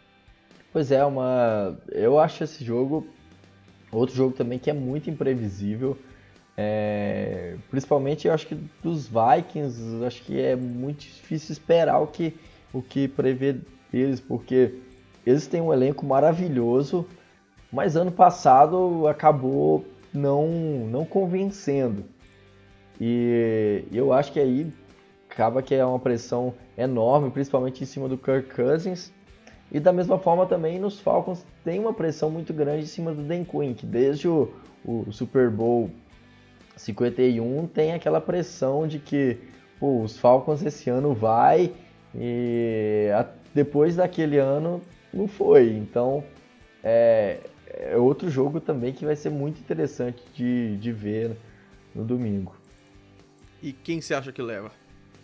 [0.73, 1.79] Pois é, uma.
[1.93, 3.07] Eu acho esse jogo.
[3.93, 5.97] Outro jogo também que é muito imprevisível.
[6.57, 7.57] É...
[7.71, 12.35] Principalmente eu acho que dos Vikings, acho que é muito difícil esperar o que,
[12.73, 13.61] o que prever
[13.93, 14.75] deles, porque
[15.27, 17.07] eles têm um elenco maravilhoso,
[17.73, 20.49] mas ano passado acabou não,
[20.89, 22.05] não convencendo.
[23.01, 24.73] E eu acho que aí
[25.29, 29.13] acaba que é uma pressão enorme, principalmente em cima do Kirk Cousins.
[29.73, 33.23] E da mesma forma também nos Falcons tem uma pressão muito grande em cima do
[33.23, 34.53] Dan Quinn, que desde o,
[34.85, 35.91] o Super Bowl
[36.77, 39.39] 51 tem aquela pressão de que
[39.81, 41.73] pô, os Falcons esse ano vai
[42.15, 44.81] e a, depois daquele ano
[45.15, 45.71] não foi.
[45.71, 46.25] Então
[46.83, 51.37] é, é, outro jogo também que vai ser muito interessante de, de ver
[51.95, 52.55] no domingo.
[53.63, 54.71] E quem você acha que leva?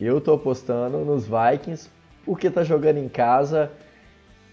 [0.00, 1.90] Eu tô apostando nos Vikings
[2.24, 3.70] porque tá jogando em casa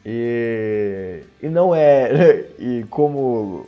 [0.06, 3.66] e, e não é e como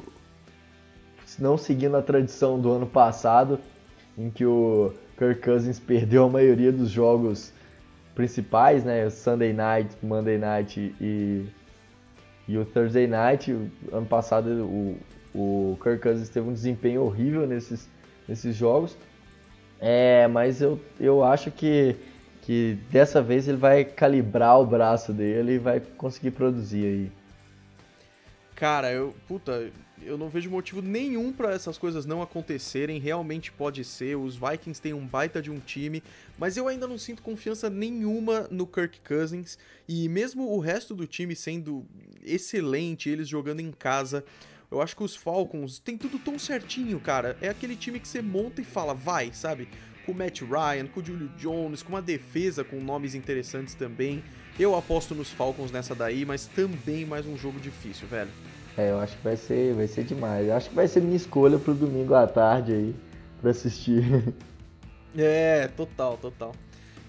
[1.38, 3.60] não seguindo a tradição do ano passado
[4.18, 7.54] em que o Kirk Cousins perdeu a maioria dos jogos
[8.14, 9.10] principais, né?
[9.10, 11.46] Sunday Night, Monday Night e
[12.50, 13.56] e o Thursday Night,
[13.92, 14.98] ano passado, o,
[15.36, 17.88] o Kirk Cousins teve um desempenho horrível nesses,
[18.28, 18.98] nesses jogos.
[19.80, 21.96] É, mas eu, eu acho que,
[22.42, 27.12] que dessa vez ele vai calibrar o braço dele e vai conseguir produzir aí.
[28.60, 29.16] Cara, eu.
[29.26, 29.72] Puta,
[30.04, 33.00] eu não vejo motivo nenhum para essas coisas não acontecerem.
[33.00, 34.18] Realmente pode ser.
[34.18, 36.04] Os Vikings têm um baita de um time,
[36.38, 39.58] mas eu ainda não sinto confiança nenhuma no Kirk Cousins.
[39.88, 41.86] E mesmo o resto do time sendo
[42.22, 44.26] excelente, eles jogando em casa,
[44.70, 47.38] eu acho que os Falcons tem tudo tão certinho, cara.
[47.42, 49.70] É aquele time que você monta e fala, vai, sabe?
[50.06, 54.22] Com o Matt Ryan, com o Julio Jones, com uma defesa com nomes interessantes também.
[54.60, 58.30] Eu aposto nos Falcons nessa daí, mas também mais um jogo difícil, velho.
[58.78, 60.50] É, eu acho que vai ser, vai ser demais.
[60.50, 62.96] Eu acho que vai ser minha escolha pro domingo à tarde aí,
[63.42, 64.04] pra assistir.
[65.18, 66.54] É, total, total.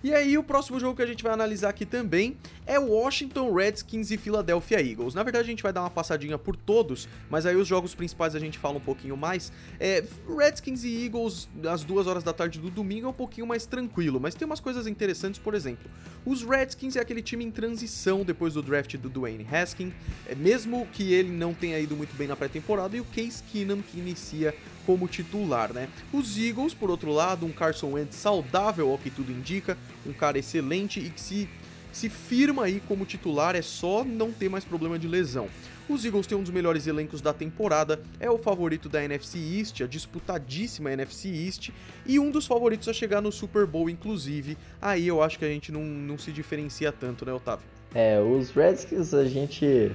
[0.03, 2.35] E aí, o próximo jogo que a gente vai analisar aqui também
[2.67, 5.13] é Washington Redskins e Philadelphia Eagles.
[5.13, 8.35] Na verdade, a gente vai dar uma passadinha por todos, mas aí os jogos principais
[8.35, 9.53] a gente fala um pouquinho mais.
[9.79, 10.03] É,
[10.39, 14.19] Redskins e Eagles, às duas horas da tarde do domingo, é um pouquinho mais tranquilo,
[14.19, 15.91] mas tem umas coisas interessantes, por exemplo.
[16.25, 19.93] Os Redskins é aquele time em transição depois do draft do Dwayne Haskins,
[20.27, 23.83] é, mesmo que ele não tenha ido muito bem na pré-temporada, e o Case Keenum
[23.83, 24.55] que inicia
[24.91, 25.89] como titular, né?
[26.13, 30.37] Os Eagles, por outro lado, um Carson Wentz saudável, ao que tudo indica, um cara
[30.37, 31.49] excelente e que se
[31.93, 35.49] se firma aí como titular, é só não ter mais problema de lesão.
[35.89, 39.81] Os Eagles têm um dos melhores elencos da temporada, é o favorito da NFC East,
[39.81, 41.71] a disputadíssima NFC East,
[42.07, 44.57] e um dos favoritos a chegar no Super Bowl, inclusive.
[44.81, 47.67] Aí eu acho que a gente não, não se diferencia tanto, né, Otávio?
[47.93, 49.91] É, os Redskins a gente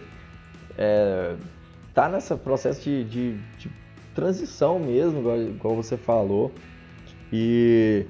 [0.78, 1.34] é,
[1.94, 3.85] tá nesse processo de, de, de
[4.16, 6.52] transição mesmo, igual, igual, você falou.
[7.32, 8.06] E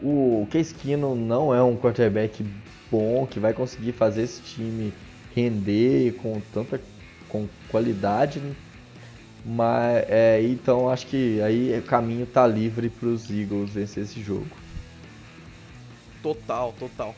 [0.00, 2.46] o Case não é um quarterback
[2.90, 4.94] bom que vai conseguir fazer esse time
[5.34, 6.80] render com tanta
[7.28, 8.38] com qualidade.
[8.38, 8.54] Né?
[9.44, 14.22] Mas é, então acho que aí o caminho tá livre para os Eagles vencer esse
[14.22, 14.46] jogo.
[16.22, 17.14] Total, total.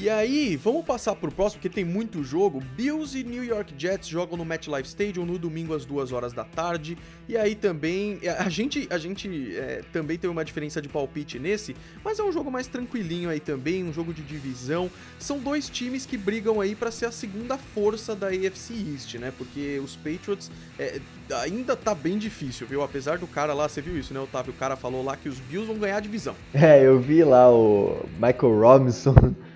[0.00, 2.62] E aí, vamos passar pro próximo, porque tem muito jogo.
[2.76, 6.44] Bills e New York Jets jogam no MetLife Stadium no domingo às 2 horas da
[6.44, 6.96] tarde.
[7.28, 11.40] E aí também, é, a gente, a gente é, também tem uma diferença de palpite
[11.40, 14.88] nesse, mas é um jogo mais tranquilinho aí também, um jogo de divisão.
[15.18, 19.32] São dois times que brigam aí para ser a segunda força da AFC East, né?
[19.36, 21.00] Porque os Patriots é,
[21.42, 22.84] ainda tá bem difícil, viu?
[22.84, 24.52] Apesar do cara lá, você viu isso, né, Otávio?
[24.52, 26.36] O cara falou lá que os Bills vão ganhar a divisão.
[26.54, 29.14] É, eu vi lá o Michael Robinson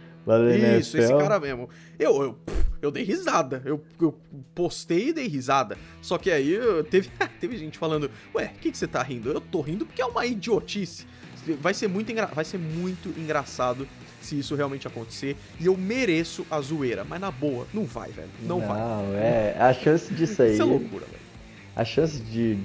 [0.79, 1.69] isso, esse cara mesmo.
[1.99, 2.39] Eu, eu,
[2.81, 3.63] eu dei risada.
[3.65, 4.19] Eu, eu
[4.55, 5.77] postei e dei risada.
[6.01, 6.59] Só que aí
[6.91, 9.31] teve, teve gente falando: Ué, o que, que você tá rindo?
[9.31, 11.07] Eu tô rindo porque é uma idiotice.
[11.61, 12.27] Vai ser, muito engra...
[12.27, 13.89] Vai ser muito engraçado
[14.21, 15.37] se isso realmente acontecer.
[15.59, 17.05] E eu mereço a zoeira.
[17.05, 18.29] Mas na boa, não vai, velho.
[18.43, 18.79] Não, não vai.
[18.79, 19.57] Não, é.
[19.59, 20.53] A chance disso aí.
[20.53, 21.23] Isso é loucura, velho.
[21.75, 22.59] A chance de,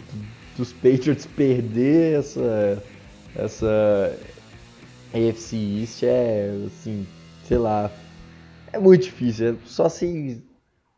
[0.56, 2.84] dos Patriots perder essa.
[3.36, 4.18] Essa.
[5.14, 7.08] AFC East é assim
[7.48, 7.90] sei lá,
[8.74, 9.54] é muito difícil.
[9.54, 10.44] É só se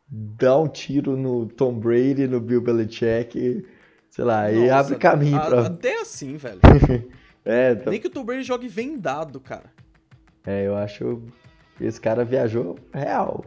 [0.08, 3.64] dar um tiro no Tom Brady, no Bill Belichick,
[4.10, 5.66] sei lá, Nossa, e abre caminho a, pra.
[5.66, 6.58] Até assim, velho.
[7.44, 7.90] é, tá...
[7.90, 9.72] Nem que o Tom Brady jogue vendado, cara.
[10.44, 11.22] É, eu acho.
[11.80, 13.44] Esse cara viajou real.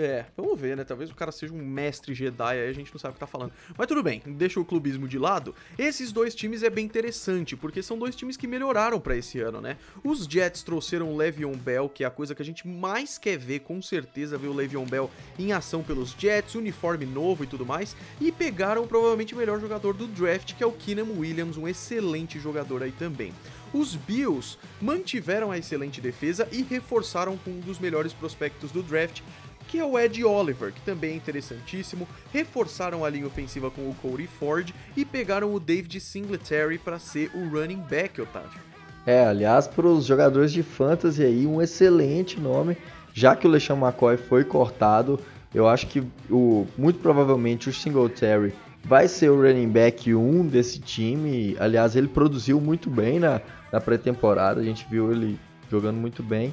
[0.00, 0.84] É, vamos ver, né?
[0.84, 3.26] Talvez o cara seja um mestre Jedi, aí a gente não sabe o que tá
[3.26, 3.52] falando.
[3.76, 5.52] Mas tudo bem, deixa o clubismo de lado.
[5.76, 9.60] Esses dois times é bem interessante, porque são dois times que melhoraram para esse ano,
[9.60, 9.76] né?
[10.04, 13.36] Os Jets trouxeram o Le'Veon Bell, que é a coisa que a gente mais quer
[13.36, 17.66] ver, com certeza, ver o Le'Veon Bell em ação pelos Jets, uniforme novo e tudo
[17.66, 21.66] mais, e pegaram provavelmente o melhor jogador do draft, que é o Keenan Williams, um
[21.66, 23.34] excelente jogador aí também.
[23.72, 29.20] Os Bills mantiveram a excelente defesa e reforçaram com um dos melhores prospectos do draft,
[29.68, 32.08] que é o Ed Oliver, que também é interessantíssimo.
[32.32, 37.30] Reforçaram a linha ofensiva com o Cody Ford e pegaram o David Singletary para ser
[37.34, 38.60] o running back, Otávio.
[39.06, 42.76] É, aliás, para os jogadores de fantasy aí, um excelente nome,
[43.14, 45.20] já que o LeSean McCoy foi cortado,
[45.54, 48.52] eu acho que o, muito provavelmente o Singletary
[48.84, 51.56] vai ser o running back 1 desse time.
[51.58, 53.40] Aliás, ele produziu muito bem na,
[53.72, 55.38] na pré-temporada, a gente viu ele
[55.70, 56.52] jogando muito bem.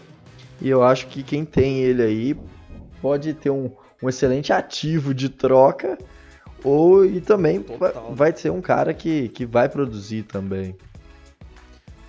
[0.61, 2.37] E eu acho que quem tem ele aí
[3.05, 3.69] pode ter um,
[4.01, 5.95] um excelente ativo de troca,
[6.63, 8.15] ou e também Total.
[8.15, 10.75] vai ser um cara que, que vai produzir também.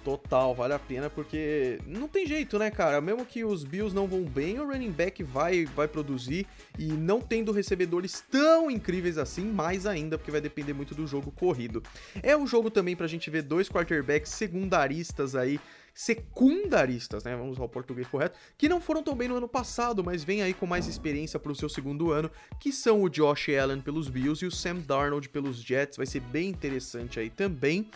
[0.03, 2.99] Total, vale a pena porque não tem jeito, né, cara?
[3.03, 6.47] Mesmo que os Bills não vão bem, o running back vai, vai produzir
[6.79, 11.31] e não tendo recebedores tão incríveis assim, mais ainda, porque vai depender muito do jogo
[11.31, 11.83] corrido.
[12.23, 15.61] É um jogo também pra gente ver dois quarterbacks secundaristas aí
[15.97, 17.35] secundaristas, né?
[17.35, 20.43] Vamos usar o português correto, que não foram tão bem no ano passado, mas vem
[20.43, 22.31] aí com mais experiência para o seu segundo ano,
[22.61, 25.97] que são o Josh Allen pelos Bills e o Sam Darnold pelos Jets.
[25.97, 27.89] Vai ser bem interessante aí também.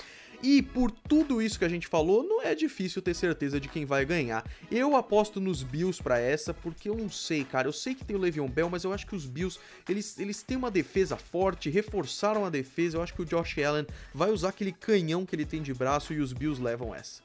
[0.43, 3.85] E por tudo isso que a gente falou, não é difícil ter certeza de quem
[3.85, 4.43] vai ganhar.
[4.71, 7.69] Eu aposto nos Bills para essa, porque eu não sei, cara.
[7.69, 10.43] Eu sei que tem o Le'Veon Bell, mas eu acho que os Bills, eles, eles
[10.43, 12.97] têm uma defesa forte, reforçaram a defesa.
[12.97, 16.15] Eu acho que o Josh Allen vai usar aquele canhão que ele tem de braço
[16.15, 17.21] e os Bills levam essa.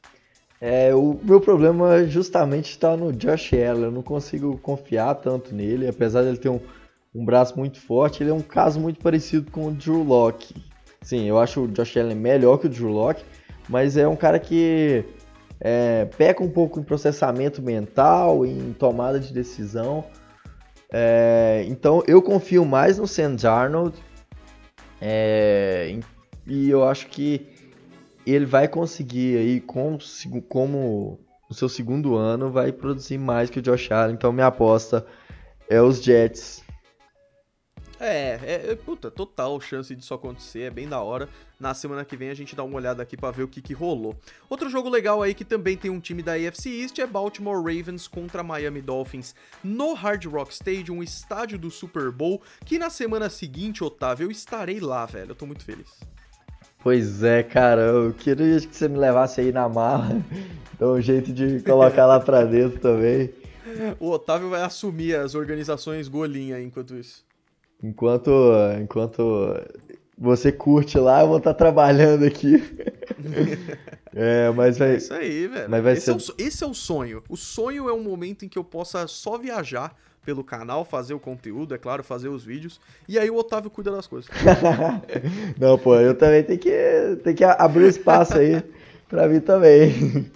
[0.68, 3.84] É, o meu problema justamente está no Josh Allen.
[3.84, 6.60] Eu não consigo confiar tanto nele, apesar de ele ter um,
[7.14, 8.24] um braço muito forte.
[8.24, 10.56] Ele é um caso muito parecido com o Drew Locke.
[11.04, 13.24] Sim, eu acho o Josh Allen melhor que o Drew Locke,
[13.70, 15.06] mas é um cara que
[15.62, 20.04] é, peca um pouco em processamento mental, em tomada de decisão.
[20.92, 23.96] É, então eu confio mais no Sam Darnold
[25.00, 25.96] é,
[26.48, 27.55] e eu acho que
[28.34, 29.98] ele vai conseguir aí, com,
[30.50, 34.16] como no seu segundo ano, vai produzir mais que o Josh Allen.
[34.16, 35.06] Então minha aposta
[35.70, 36.66] é os Jets.
[37.98, 41.30] É, é, é, puta, total chance disso acontecer, é bem da hora.
[41.58, 43.74] Na semana que vem a gente dá uma olhada aqui para ver o que, que
[43.74, 44.16] rolou.
[44.50, 48.08] Outro jogo legal aí que também tem um time da AFC East é Baltimore Ravens
[48.08, 49.34] contra Miami Dolphins
[49.64, 54.82] no Hard Rock Stadium, estádio do Super Bowl, que na semana seguinte, Otávio, eu estarei
[54.82, 55.32] lá, velho.
[55.32, 55.90] Eu tô muito feliz.
[56.86, 60.24] Pois é, cara, eu queria que você me levasse aí na mala.
[60.78, 63.34] Dá um jeito de colocar lá pra dentro também.
[64.00, 67.26] O Otávio vai assumir as organizações Golinha enquanto isso.
[67.82, 68.30] enquanto,
[68.80, 69.60] enquanto
[70.16, 72.64] você curte lá, eu vou estar tá trabalhando aqui.
[74.14, 74.92] é, mas vai.
[74.92, 75.68] É isso aí, velho.
[75.68, 76.12] Mas vai esse, ser...
[76.12, 77.24] é o, esse é o sonho.
[77.28, 81.20] O sonho é um momento em que eu possa só viajar pelo canal, fazer o
[81.20, 82.82] conteúdo, é claro, fazer os vídeos.
[83.08, 84.30] E aí o Otávio cuida das coisas.
[85.60, 88.64] Não, pô, eu também tenho que, tenho que abrir espaço aí
[89.08, 90.32] pra mim também.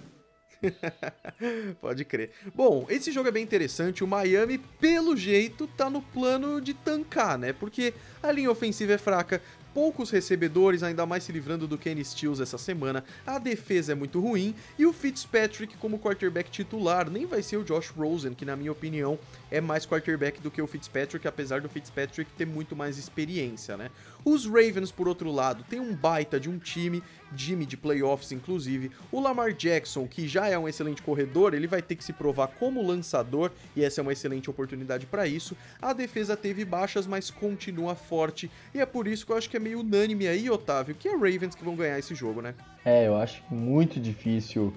[1.80, 2.30] Pode crer.
[2.54, 4.04] Bom, esse jogo é bem interessante.
[4.04, 7.52] O Miami, pelo jeito, tá no plano de tancar, né?
[7.52, 9.40] Porque a linha ofensiva é fraca,
[9.72, 14.20] poucos recebedores, ainda mais se livrando do Kenny Stills essa semana, a defesa é muito
[14.20, 18.56] ruim e o Fitzpatrick como quarterback titular nem vai ser o Josh Rosen, que na
[18.56, 19.18] minha opinião
[19.50, 23.90] é mais quarterback do que o Fitzpatrick, apesar do Fitzpatrick ter muito mais experiência, né?
[24.24, 27.02] Os Ravens, por outro lado, tem um baita de um time,
[27.34, 28.90] Jimmy de playoffs inclusive.
[29.10, 32.48] O Lamar Jackson, que já é um excelente corredor, ele vai ter que se provar
[32.48, 35.56] como lançador e essa é uma excelente oportunidade para isso.
[35.80, 39.56] A defesa teve baixas, mas continua forte e é por isso que eu acho que
[39.56, 42.54] é meio unânime aí, Otávio, que é Ravens que vão ganhar esse jogo, né?
[42.84, 44.72] É, eu acho muito difícil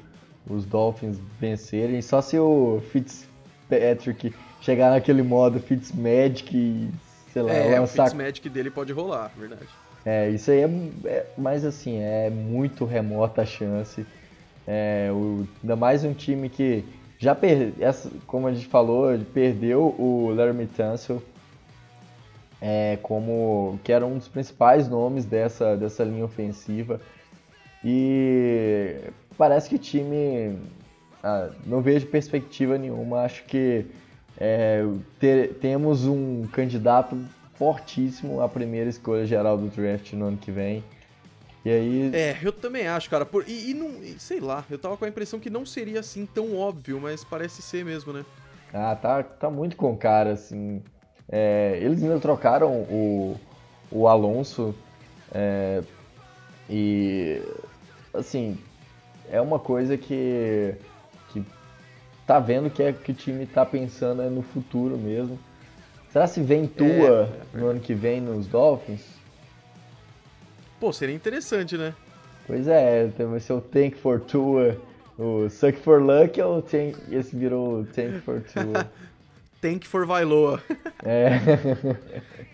[0.48, 4.34] os Dolphins vencerem, só se o Fitzpatrick
[4.64, 6.90] chegar naquele modo Fitzmagic e
[7.32, 8.04] sei lá, é, lançar...
[8.04, 9.68] o Fitzmagic dele pode rolar, verdade.
[10.06, 10.68] É, isso aí é,
[11.06, 14.06] é mas assim, é muito remota a chance.
[14.66, 16.84] É, o, ainda mais um time que
[17.20, 17.94] já perdeu,
[18.26, 21.22] como a gente falou, perdeu o Larry Tunsil,
[22.62, 27.02] é, como que era um dos principais nomes dessa, dessa linha ofensiva.
[27.84, 28.96] E
[29.38, 30.58] parece que o time
[31.22, 33.24] ah, não vejo perspectiva nenhuma.
[33.24, 33.86] Acho que
[34.38, 34.86] é,
[35.20, 37.18] ter, temos um candidato
[37.56, 40.84] fortíssimo à primeira escolha geral do draft no ano que vem.
[41.66, 42.12] E aí.
[42.14, 43.26] É, eu também acho, cara.
[43.26, 43.92] Por, e, e não.
[44.18, 47.62] sei lá, eu tava com a impressão que não seria assim tão óbvio, mas parece
[47.62, 48.26] ser mesmo, né?
[48.74, 50.82] Ah, tá, tá muito com cara, assim.
[51.30, 53.40] É, eles ainda trocaram o,
[53.92, 54.76] o Alonso.
[55.34, 55.82] É,
[56.70, 57.42] e.
[58.14, 58.58] Assim.
[59.32, 60.76] É uma coisa que
[62.26, 65.40] tá vendo que é que o time tá pensando é no futuro mesmo.
[66.12, 69.04] Será se vem Tua é, é, no ano que vem nos Dolphins?
[70.80, 71.94] Pô, seria interessante, né?
[72.46, 74.78] Pois é, vai ser o Tank for Tua,
[75.18, 78.90] o Suck for Luck ou tank, esse virou o Tank for Tua?
[79.62, 80.62] tank for Vailoa.
[81.04, 81.40] É.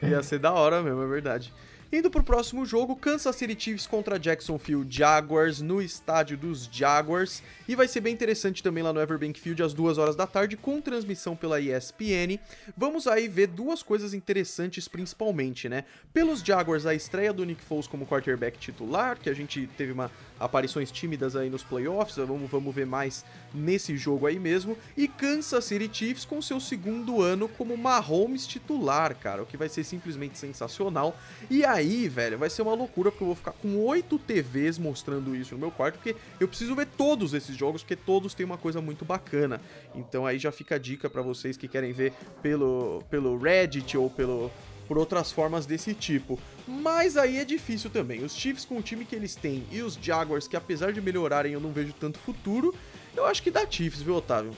[0.08, 1.52] Ia ser da hora mesmo, é verdade.
[1.92, 7.42] Indo pro próximo jogo, Kansas City Chiefs contra Jacksonville Jaguars no estádio dos Jaguars.
[7.68, 10.56] E vai ser bem interessante também lá no Everbank Field às 2 horas da tarde,
[10.56, 12.38] com transmissão pela ESPN.
[12.78, 15.84] Vamos aí ver duas coisas interessantes principalmente, né?
[16.14, 20.12] Pelos Jaguars, a estreia do Nick Foles como quarterback titular, que a gente teve uma
[20.40, 24.78] aparições tímidas aí nos playoffs, vamos, vamos ver mais nesse jogo aí mesmo.
[24.96, 29.70] E Kansas City Chiefs com seu segundo ano como Mahomes titular, cara, o que vai
[29.70, 31.18] ser simplesmente sensacional.
[31.50, 35.36] E aí, velho, vai ser uma loucura porque eu vou ficar com oito TVs mostrando
[35.36, 38.58] isso no meu quarto, porque eu preciso ver todos esses jogos, porque todos têm uma
[38.58, 39.62] coisa muito bacana.
[39.94, 44.10] Então aí já fica a dica para vocês que querem ver pelo, pelo Reddit ou
[44.10, 44.52] pelo
[44.90, 46.40] por outras formas desse tipo.
[46.68, 48.24] Mas aí é difícil também.
[48.24, 51.54] Os Chiefs com o time que eles têm e os Jaguars, que apesar de melhorarem
[51.54, 52.74] eu não vejo tanto futuro,
[53.16, 54.52] eu acho que dá Chiefs, viu, Otávio?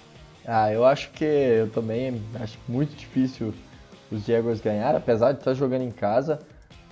[0.45, 3.53] Ah, eu acho que eu também acho muito difícil
[4.09, 6.39] os Jaguars ganhar, apesar de estar jogando em casa.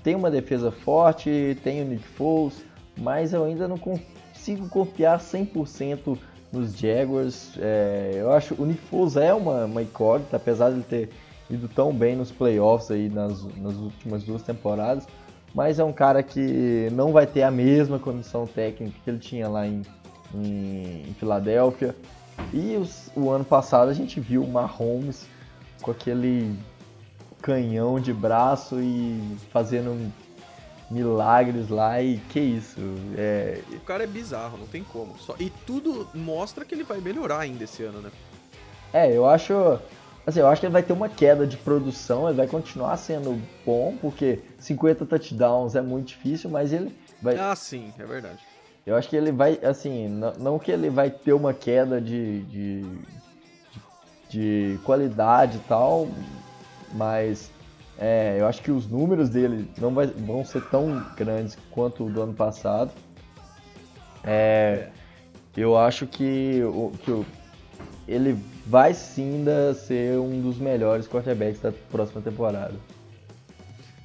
[0.04, 2.66] Tem uma defesa forte, tem o Nick Foles,
[2.98, 6.18] mas eu ainda não consigo confiar 100%
[6.52, 7.54] nos Jaguars.
[7.58, 11.10] É, eu acho que o Nick Foles é uma, uma incógnita, apesar de ele ter
[11.50, 15.08] ido tão bem nos playoffs aí nas, nas últimas duas temporadas,
[15.54, 19.48] mas é um cara que não vai ter a mesma condição técnica que ele tinha
[19.48, 19.82] lá em,
[20.34, 21.96] em, em Filadélfia.
[22.54, 25.28] E os, o ano passado a gente viu o Mahomes
[25.82, 26.56] com aquele
[27.42, 30.12] canhão de braço e fazendo
[30.90, 32.80] milagres lá e que isso.
[33.18, 33.62] É...
[33.72, 35.18] O cara é bizarro, não tem como.
[35.20, 35.36] Só...
[35.40, 38.12] E tudo mostra que ele vai melhorar ainda esse ano, né?
[38.92, 39.80] É, eu acho.
[40.30, 43.42] Assim, eu acho que ele vai ter uma queda de produção, ele vai continuar sendo
[43.66, 47.36] bom, porque 50 touchdowns é muito difícil, mas ele vai.
[47.36, 48.38] Ah, sim, é verdade.
[48.86, 52.42] Eu acho que ele vai, assim, não, não que ele vai ter uma queda de,
[52.44, 52.82] de,
[54.30, 56.08] de, de qualidade e tal,
[56.94, 57.50] mas
[57.98, 62.10] é, eu acho que os números dele não vai, vão ser tão grandes quanto o
[62.10, 62.92] do ano passado.
[64.24, 64.90] É,
[65.58, 66.62] eu acho que,
[67.04, 67.26] que
[68.08, 68.40] ele
[68.70, 72.76] vai sim ainda ser um dos melhores quarterbacks da próxima temporada.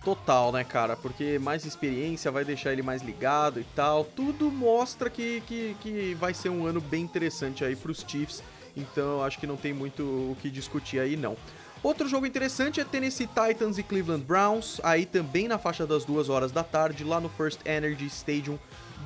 [0.02, 0.96] Total, né, cara?
[0.96, 4.04] Porque mais experiência vai deixar ele mais ligado e tal.
[4.04, 8.42] Tudo mostra que, que, que vai ser um ano bem interessante aí pros Chiefs.
[8.74, 11.36] Então acho que não tem muito o que discutir aí, não.
[11.82, 16.30] Outro jogo interessante é Tennessee Titans e Cleveland Browns, aí também na faixa das duas
[16.30, 18.58] horas da tarde, lá no First Energy Stadium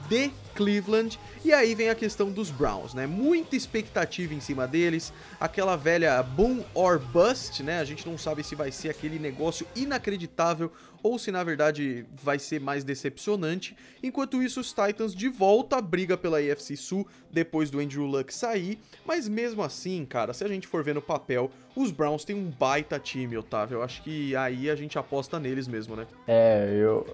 [0.08, 1.18] de Cleveland.
[1.44, 3.06] E aí vem a questão dos Browns, né?
[3.06, 7.78] Muita expectativa em cima deles, aquela velha boom or bust, né?
[7.78, 12.40] A gente não sabe se vai ser aquele negócio inacreditável ou se na verdade vai
[12.40, 13.76] ser mais decepcionante.
[14.02, 18.34] Enquanto isso, os Titans de volta à briga pela AFC Sul depois do Andrew Luck
[18.34, 22.34] sair, mas mesmo assim, cara, se a gente for ver no papel, os Browns têm
[22.34, 23.76] um baita time, Otávio.
[23.76, 26.06] Eu acho que aí a gente aposta neles mesmo, né?
[26.26, 27.06] É, eu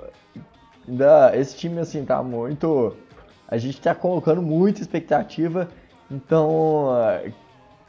[0.88, 2.96] ainda esse time assim tá muito
[3.48, 5.68] a gente tá colocando muita expectativa,
[6.10, 6.88] então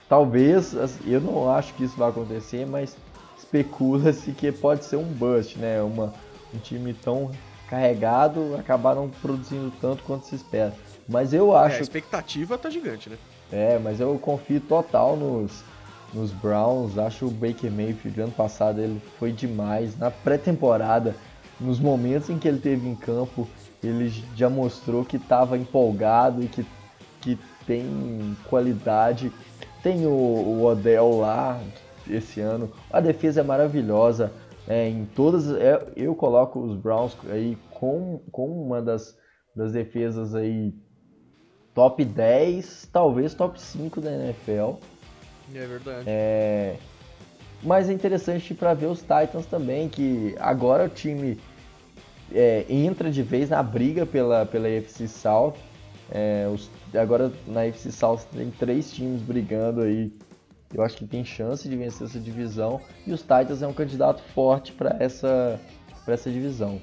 [0.08, 2.96] talvez assim, eu não acho que isso vai acontecer, mas
[3.38, 5.82] especula-se que pode ser um bust, né?
[5.82, 6.14] Uma,
[6.54, 7.32] um time tão
[7.70, 10.74] carregado acabar não produzindo tanto quanto se espera.
[11.08, 11.78] Mas eu acho.
[11.78, 13.18] É, a expectativa tá gigante, né?
[13.52, 15.64] É, mas eu confio total nos,
[16.14, 16.98] nos Browns.
[16.98, 19.98] Acho o Baker Mayfield ano passado ele foi demais.
[19.98, 21.16] Na pré-temporada,
[21.60, 23.47] nos momentos em que ele teve em campo,
[23.84, 26.66] ele já mostrou que estava empolgado e que,
[27.22, 29.32] que tem qualidade.
[29.82, 31.62] Tem o, o Odell lá,
[32.10, 32.72] esse ano.
[32.91, 34.32] A defesa é maravilhosa.
[34.68, 39.16] É, em todas, é, eu coloco os Browns aí com, com uma das,
[39.56, 40.74] das defesas aí
[41.74, 44.80] top 10, talvez top 5 da NFL.
[45.53, 46.03] É verdade.
[46.08, 46.78] É,
[47.66, 51.38] mas é interessante para ver os Titans também, que agora o time
[52.32, 55.55] é, entra de vez na briga pela, pela AFC South.
[56.11, 60.13] É, os, agora na AFC South tem três times brigando aí
[60.74, 64.22] eu acho que tem chance de vencer essa divisão e os Titans é um candidato
[64.34, 65.59] forte para essa,
[66.05, 66.82] essa divisão.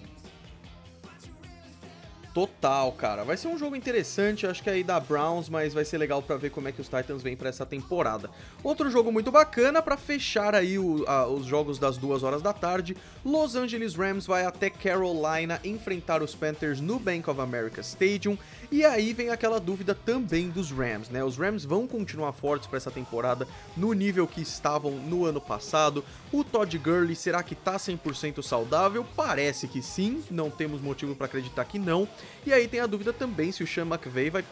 [2.35, 3.25] Total, cara.
[3.25, 6.23] Vai ser um jogo interessante, acho que é aí da Browns, mas vai ser legal
[6.23, 8.31] para ver como é que os Titans vêm para essa temporada.
[8.65, 12.55] Outro jogo muito bacana para fechar aí o, a, os jogos das duas horas da
[12.55, 12.97] tarde.
[13.23, 18.39] Los Angeles Rams vai até Carolina enfrentar os Panthers no Bank of America Stadium.
[18.73, 21.23] E aí vem aquela dúvida também dos Rams, né?
[21.23, 23.47] Os Rams vão continuar fortes para essa temporada
[23.77, 26.03] no nível que estavam no ano passado.
[26.33, 29.07] O Todd Gurley será que tá 100% saudável?
[29.15, 32.09] Parece que sim, não temos motivo para acreditar que não.
[32.47, 34.43] E aí tem a dúvida também se o Sean McVay vai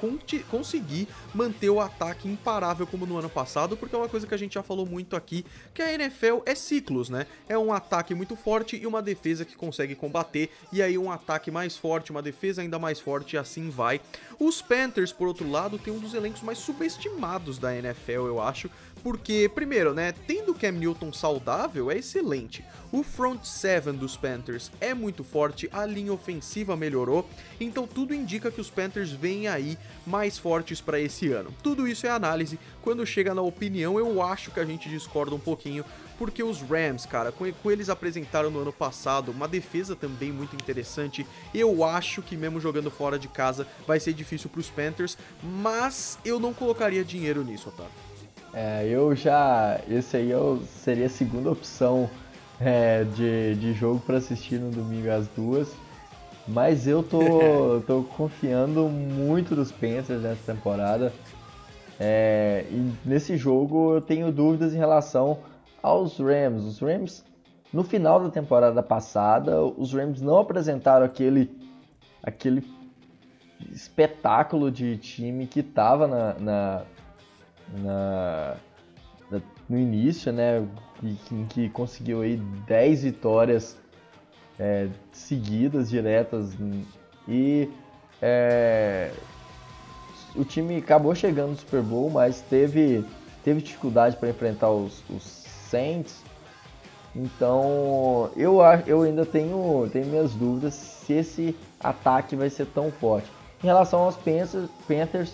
[0.51, 4.39] conseguir manter o ataque imparável como no ano passado, porque é uma coisa que a
[4.39, 7.27] gente já falou muito aqui, que a NFL é ciclos, né?
[7.49, 11.51] É um ataque muito forte e uma defesa que consegue combater, e aí um ataque
[11.51, 13.99] mais forte, uma defesa ainda mais forte e assim vai.
[14.39, 18.71] Os Panthers, por outro lado, tem um dos elencos mais subestimados da NFL, eu acho,
[19.03, 22.65] porque, primeiro, né, tendo Cam Newton saudável é excelente.
[22.93, 27.29] O front seven dos Panthers é muito forte, a linha ofensiva melhorou,
[27.61, 31.55] então tudo indica que os Panthers vêm aí mais fortes para esse ano.
[31.63, 32.59] Tudo isso é análise.
[32.83, 35.85] Quando chega na opinião, eu acho que a gente discorda um pouquinho,
[36.21, 40.55] porque os Rams, cara, com, com eles apresentaram no ano passado uma defesa também muito
[40.55, 41.27] interessante.
[41.55, 46.19] Eu acho que mesmo jogando fora de casa vai ser difícil para os Panthers, mas
[46.23, 47.93] eu não colocaria dinheiro nisso, Otávio.
[48.53, 49.81] É, eu já.
[49.89, 52.11] Esse aí eu, seria a segunda opção
[52.61, 55.69] é, de, de jogo para assistir no domingo às duas.
[56.47, 61.15] Mas eu tô, tô confiando muito nos Panthers nessa temporada.
[61.99, 65.39] É, e nesse jogo eu tenho dúvidas em relação
[65.83, 66.65] aos Rams.
[66.65, 67.25] Os Rams,
[67.73, 71.51] no final da temporada passada, os Rams não apresentaram aquele,
[72.23, 72.65] aquele
[73.71, 76.83] espetáculo de time que estava na, na
[77.79, 78.57] na,
[79.69, 80.67] no início, né,
[81.03, 83.79] em que conseguiu aí 10 vitórias
[84.59, 86.57] é, seguidas, diretas,
[87.29, 87.71] e
[88.21, 89.13] é,
[90.35, 93.05] o time acabou chegando no Super Bowl, mas teve,
[93.45, 95.40] teve dificuldade para enfrentar os, os
[95.71, 96.23] Saints,
[97.15, 103.31] então eu, eu ainda tenho, tenho minhas dúvidas se esse ataque vai ser tão forte.
[103.63, 105.33] Em relação aos Panthers, Panthers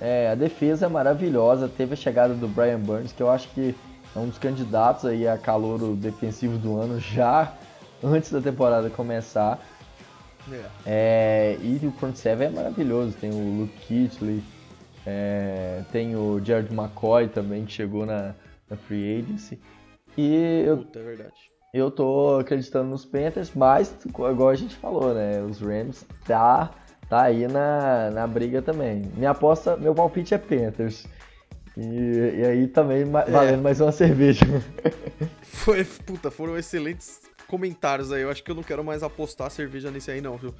[0.00, 1.68] é, a defesa é maravilhosa.
[1.68, 3.74] Teve a chegada do Brian Burns, que eu acho que
[4.14, 7.52] é um dos candidatos aí a calor defensivo do ano já
[8.02, 9.58] antes da temporada começar.
[10.50, 10.64] É.
[10.86, 13.14] É, e o front seven é maravilhoso.
[13.20, 14.42] Tem o Luke Kittley,
[15.04, 18.34] é, tem o Jared McCoy também que chegou na,
[18.70, 19.58] na free agency.
[20.16, 21.50] E eu, Puta, é verdade.
[21.72, 25.42] eu tô acreditando nos Panthers, mas igual a gente falou, né?
[25.42, 26.70] Os Rams tá
[27.08, 29.02] tá aí na, na briga também.
[29.16, 31.06] Minha aposta, meu palpite é Panthers.
[31.76, 33.30] E, e aí também é.
[33.30, 34.44] valendo mais uma cerveja.
[35.42, 38.22] Foi, puta, foram excelentes comentários aí.
[38.22, 40.54] Eu acho que eu não quero mais apostar cerveja nesse aí, não, viu?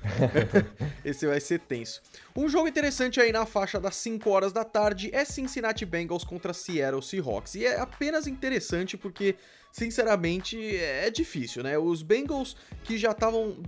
[1.05, 2.03] Esse vai ser tenso.
[2.35, 6.53] Um jogo interessante aí na faixa das 5 horas da tarde é Cincinnati Bengals contra
[6.53, 7.55] Seattle Seahawks.
[7.55, 9.37] E é apenas interessante porque,
[9.71, 11.79] sinceramente, é difícil, né?
[11.79, 13.63] Os Bengals que já estavam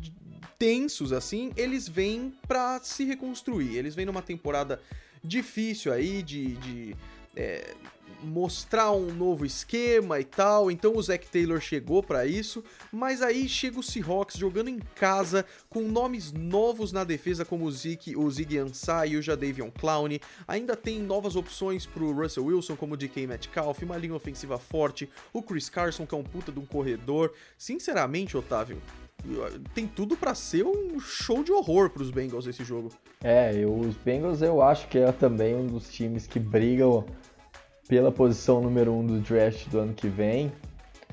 [0.58, 3.76] tensos assim, eles vêm para se reconstruir.
[3.76, 4.80] Eles vêm numa temporada
[5.22, 6.54] difícil aí de.
[6.56, 6.96] de
[7.36, 7.74] é,
[8.22, 10.70] mostrar um novo esquema e tal.
[10.70, 12.62] Então o Zac Taylor chegou para isso,
[12.92, 17.70] mas aí chega o Seahawks jogando em casa com nomes novos na defesa como o
[17.72, 20.08] Zeke, o Ziggy Ansah e o Jadavion Clown.
[20.48, 25.08] Ainda tem novas opções pro Russell Wilson como o DK Metcalf, uma linha ofensiva forte,
[25.32, 27.32] o Chris Carson que é um puta de um corredor.
[27.56, 28.80] Sinceramente, Otávio,
[29.74, 32.90] tem tudo para ser um show de horror para os Bengals esse jogo.
[33.22, 37.04] É, eu, os Bengals eu acho que é também um dos times que brigam
[37.91, 40.53] pela posição número um do draft do ano que vem.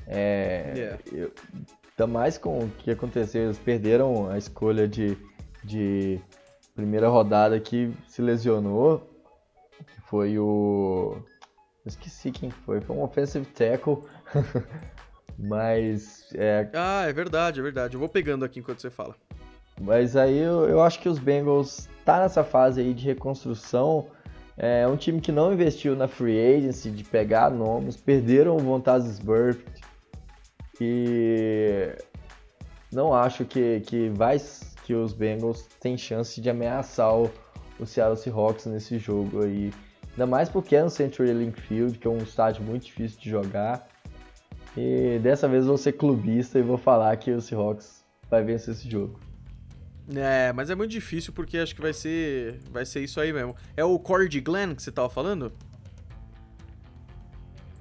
[0.06, 0.98] É, yeah.
[1.12, 1.32] eu,
[1.90, 5.18] ainda mais com o que aconteceu, eles perderam a escolha de,
[5.64, 6.20] de
[6.76, 9.10] primeira rodada que se lesionou.
[10.06, 11.16] Foi o.
[11.84, 12.80] Esqueci quem foi.
[12.80, 14.04] Foi um offensive tackle.
[15.36, 16.28] Mas.
[16.32, 16.70] É...
[16.72, 17.96] Ah, é verdade, é verdade.
[17.96, 19.16] Eu vou pegando aqui enquanto você fala.
[19.80, 24.06] Mas aí eu, eu acho que os Bengals tá nessa fase aí de reconstrução
[24.58, 29.20] é um time que não investiu na free agency, de pegar nomes, perderam o Vontazes
[29.20, 29.64] Burft
[30.80, 31.94] e
[32.92, 34.36] não acho que, que, vai,
[34.84, 37.30] que os Bengals têm chance de ameaçar o,
[37.78, 39.72] o Seattle Seahawks nesse jogo aí.
[40.10, 43.30] Ainda mais porque é no Century Link Field, que é um estádio muito difícil de
[43.30, 43.86] jogar.
[44.76, 48.90] E dessa vez vou ser clubista e vou falar que o Seahawks vai vencer esse
[48.90, 49.27] jogo.
[50.14, 53.54] É, mas é muito difícil porque acho que vai ser vai ser isso aí mesmo.
[53.76, 55.52] É o Cord Glenn que você tava falando?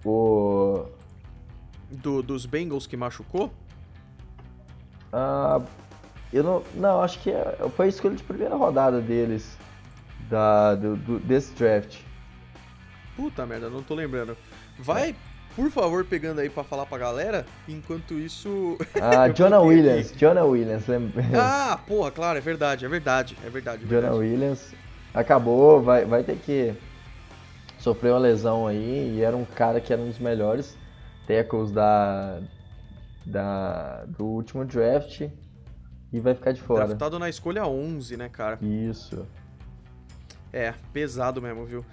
[0.03, 0.85] O
[1.89, 3.53] do, dos Bengals que machucou?
[5.11, 5.61] Ah,
[6.33, 9.57] eu não, não, acho que é, foi a escolha de primeira rodada deles
[10.29, 11.99] da do, do, desse draft.
[13.15, 14.37] Puta merda, não tô lembrando.
[14.77, 15.15] Vai,
[15.57, 18.77] por favor, pegando aí para falar pra galera, enquanto isso.
[19.01, 20.19] Ah, Jonah Williams, aqui.
[20.19, 21.23] Jonah Williams, lembra?
[21.33, 23.83] Ah, porra, claro, é verdade, é verdade, é verdade.
[23.83, 24.71] É Jonah Williams
[25.13, 26.75] acabou, vai, vai ter que
[27.79, 30.77] sofrer uma lesão aí e era um cara que era um dos melhores
[31.25, 32.39] tackles da,
[33.25, 35.21] da, do último draft
[36.13, 36.85] e vai ficar de fora.
[36.85, 38.59] Draftado na escolha 11, né, cara?
[38.61, 39.25] Isso.
[40.53, 41.83] É, pesado mesmo, viu?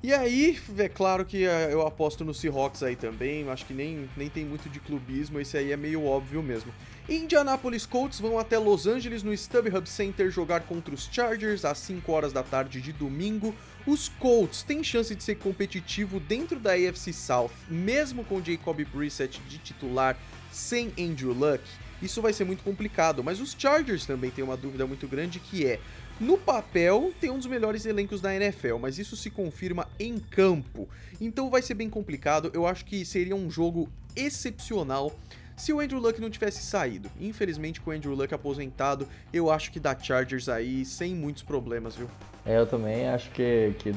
[0.00, 4.08] E aí, é claro que é, eu aposto no Seahawks aí também, acho que nem,
[4.16, 6.72] nem tem muito de clubismo, esse aí é meio óbvio mesmo.
[7.08, 12.12] Indianapolis Colts vão até Los Angeles no StubHub Center jogar contra os Chargers às 5
[12.12, 13.52] horas da tarde de domingo.
[13.84, 19.40] Os Colts têm chance de ser competitivo dentro da AFC South, mesmo com Jacob Brissett
[19.48, 20.16] de titular
[20.52, 21.64] sem Andrew Luck.
[22.00, 25.66] Isso vai ser muito complicado, mas os Chargers também têm uma dúvida muito grande que
[25.66, 25.80] é
[26.20, 30.88] no papel, tem um dos melhores elencos da NFL, mas isso se confirma em campo.
[31.20, 32.50] Então vai ser bem complicado.
[32.52, 35.12] Eu acho que seria um jogo excepcional
[35.56, 37.10] se o Andrew Luck não tivesse saído.
[37.20, 41.96] Infelizmente, com o Andrew Luck aposentado, eu acho que dá Chargers aí sem muitos problemas,
[41.96, 42.08] viu?
[42.44, 43.94] É, eu também acho que, que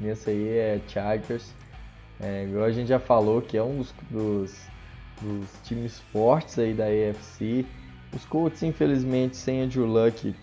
[0.00, 1.52] nesse aí é Chargers.
[2.20, 4.54] É, igual a gente já falou, que é um dos, dos,
[5.20, 7.66] dos times fortes aí da AFC.
[8.14, 10.34] Os Colts, infelizmente, sem Andrew Luck,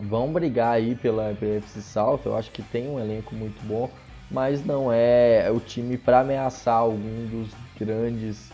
[0.00, 3.90] vão brigar aí pela, pela FC South, eu acho que tem um elenco muito bom,
[4.30, 8.50] mas não é o time para ameaçar algum dos grandes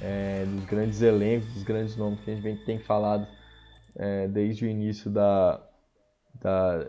[0.00, 3.26] é, dos grandes elencos, dos grandes nomes que a gente tem falado
[3.96, 5.60] é, desde o início da,
[6.40, 6.86] da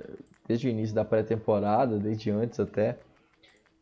[0.47, 2.99] desde o início da pré-temporada, desde antes até.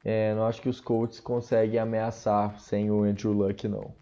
[0.05, 3.93] É, não acho que os Colts conseguem ameaçar sem o Andrew Luck não.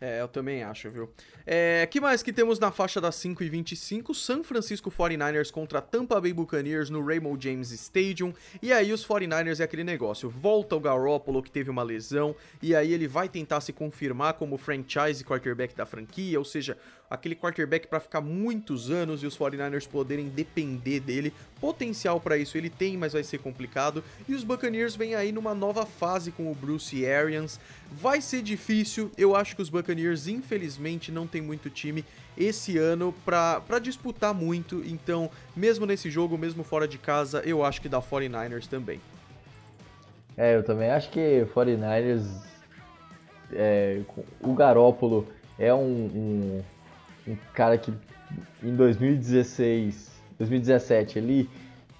[0.00, 1.10] É, eu também acho, viu?
[1.46, 4.14] É, que mais que temos na faixa das 5 e 25?
[4.14, 8.32] San Francisco 49ers contra Tampa Bay Buccaneers no Raymond James Stadium.
[8.62, 12.74] E aí os 49ers é aquele negócio, volta o Garoppolo que teve uma lesão, e
[12.74, 16.78] aí ele vai tentar se confirmar como franchise quarterback da franquia, ou seja,
[17.10, 21.34] aquele quarterback para ficar muitos anos e os 49ers poderem depender dele.
[21.60, 24.04] Potencial para isso ele tem, mas vai ser complicado.
[24.28, 27.58] E os Buccaneers vêm aí numa nova fase com o Bruce Arians.
[27.90, 32.04] Vai ser difícil, eu acho que os Buccaneers infelizmente não tem muito time
[32.38, 37.82] esse ano para disputar muito, então mesmo nesse jogo, mesmo fora de casa, eu acho
[37.82, 39.00] que dá 49ers também.
[40.36, 42.24] É, eu também acho que 49ers,
[43.52, 44.00] é,
[44.40, 46.62] o Garópolo é um, um
[47.26, 47.92] um cara que
[48.62, 51.50] em 2016, 2017 ele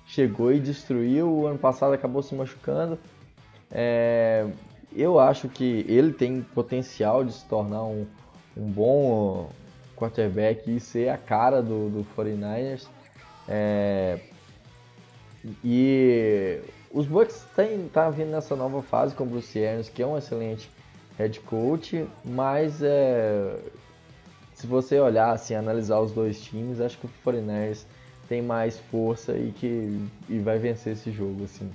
[0.07, 2.99] chegou e destruiu, o ano passado acabou se machucando.
[3.71, 4.47] É,
[4.93, 8.07] eu acho que ele tem potencial de se tornar um,
[8.57, 9.51] um bom
[9.97, 12.87] quarterback e ser a cara do, do 49ers.
[13.49, 14.19] É,
[15.65, 16.61] e
[16.93, 20.19] os Bucks estão tá vindo nessa nova fase com o Bruce Arians, que é um
[20.19, 20.71] excelente
[21.17, 23.57] head coach, mas é,
[24.61, 27.85] se você olhar assim, analisar os dois times, acho que o 49ers
[28.29, 29.99] tem mais força e que
[30.29, 31.71] e vai vencer esse jogo assim.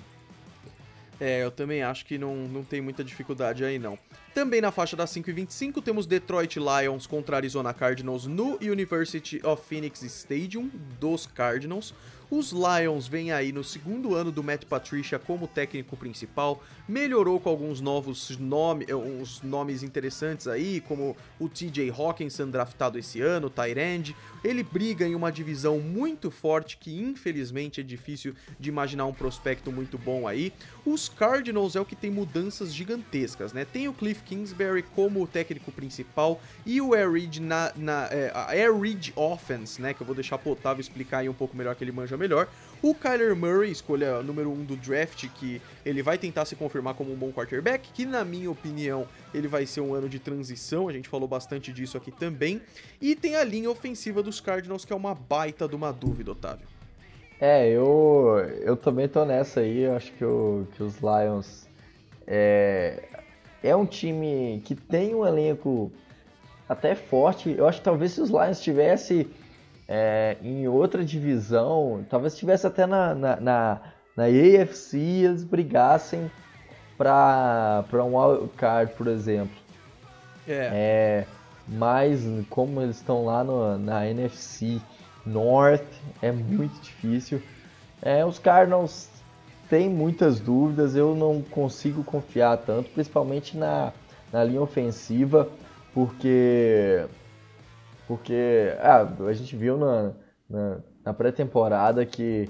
[1.19, 3.97] É, eu também acho que não, não tem muita dificuldade aí não.
[4.35, 9.41] Também na faixa das 5 e 25 temos Detroit Lions contra Arizona Cardinals no University
[9.43, 10.69] of Phoenix Stadium
[10.99, 11.93] dos Cardinals.
[12.29, 17.49] Os Lions vêm aí no segundo ano do Matt Patricia como técnico principal, melhorou com
[17.49, 23.49] alguns novos nome, eh, uns nomes interessantes aí, como o TJ Hawkinson draftado esse ano,
[23.49, 24.15] Tyrande.
[24.45, 29.71] Ele briga em uma divisão muito forte que infelizmente é difícil de imaginar um prospecto
[29.71, 30.53] muito bom aí.
[30.85, 33.65] Os Cardinals é o que tem mudanças gigantescas, né?
[33.65, 38.79] Tem o Cliff Kingsbury como técnico principal e o Air Reed na, na é, Air
[38.79, 39.95] Reed Offense, né?
[39.95, 42.47] Que eu vou deixar pro Otávio explicar aí um pouco melhor que ele manja melhor.
[42.85, 46.93] O Kyler Murray, escolha número 1 um do draft, que ele vai tentar se confirmar
[46.93, 50.87] como um bom quarterback, que na minha opinião ele vai ser um ano de transição,
[50.87, 52.61] a gente falou bastante disso aqui também.
[53.01, 56.67] E tem a linha ofensiva dos Cardinals, que é uma baita de uma dúvida, Otávio.
[57.41, 61.67] É, eu, eu também tô nessa aí, eu acho que, o, que os Lions
[62.27, 63.01] é,
[63.63, 65.91] é um time que tem um elenco
[66.69, 67.49] até forte.
[67.57, 69.27] Eu acho que talvez se os Lions tivesse
[69.87, 73.81] é, em outra divisão, talvez estivesse até na, na, na,
[74.17, 76.29] na AFC eles brigassem
[76.97, 79.55] para um wildcard, por exemplo.
[80.47, 80.69] É.
[80.73, 81.27] é.
[81.67, 84.79] Mas como eles estão lá no, na NFC
[85.25, 85.83] North,
[86.21, 87.41] é muito difícil.
[88.01, 89.09] É, os Cardinals
[89.69, 93.91] têm muitas dúvidas, eu não consigo confiar tanto, principalmente na,
[94.31, 95.49] na linha ofensiva,
[95.93, 97.03] porque
[98.07, 100.11] porque ah, a gente viu na,
[100.49, 102.49] na, na pré-temporada que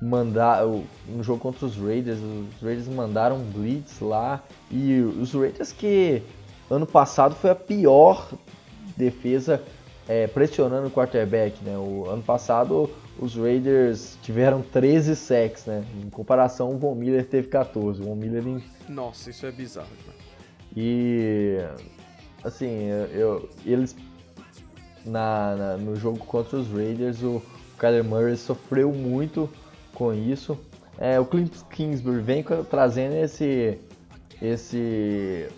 [0.00, 6.22] mandar no jogo contra os Raiders, os Raiders mandaram blitz lá e os Raiders que
[6.68, 8.28] ano passado foi a pior
[8.96, 9.62] defesa
[10.08, 11.76] é, pressionando o quarterback, né?
[11.78, 15.84] O ano passado os Raiders tiveram 13 sacks, né?
[16.02, 18.00] Em comparação, o Von Miller teve 14.
[18.00, 18.64] O Von Miller em...
[18.88, 19.88] Nossa, isso é bizarro.
[20.76, 21.58] E
[22.42, 23.94] assim, eu, eles
[25.04, 27.42] na, na, no jogo contra os Raiders, o
[27.78, 29.48] Kyler Murray sofreu muito
[29.94, 30.58] com isso.
[30.98, 33.78] É, o Clint Kingsbury vem trazendo esse,
[34.40, 35.48] esse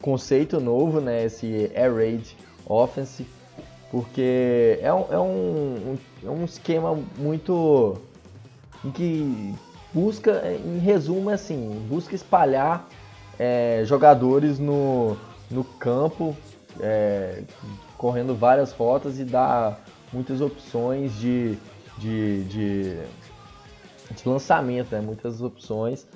[0.00, 2.36] conceito novo, né, esse Air Raid
[2.66, 3.26] Offense,
[3.90, 7.96] porque é um, é um, é um esquema muito
[8.94, 9.54] que
[9.92, 12.88] busca, em resumo, é assim, busca espalhar
[13.38, 15.16] é, jogadores no,
[15.50, 16.36] no campo
[16.80, 17.42] é,
[17.96, 19.76] correndo várias rotas e dá
[20.12, 21.56] muitas opções de,
[21.98, 22.98] de, de,
[24.10, 25.00] de lançamento, né?
[25.00, 26.06] muitas opções.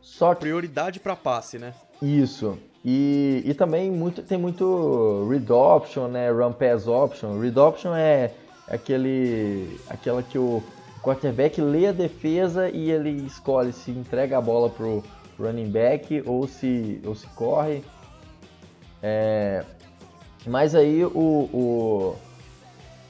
[0.00, 0.40] Só que...
[0.40, 1.74] Prioridade para passe, né?
[2.00, 2.58] Isso.
[2.84, 6.30] E, e também muito, tem muito read option, né?
[6.30, 7.40] Run pass option.
[7.40, 8.32] Read option é
[8.68, 10.62] aquele, aquela que o
[11.02, 15.02] quarterback lê a defesa e ele escolhe se entrega a bola pro
[15.38, 17.82] running back ou se, ou se corre.
[19.02, 19.64] É,
[20.46, 22.16] mas aí o, o.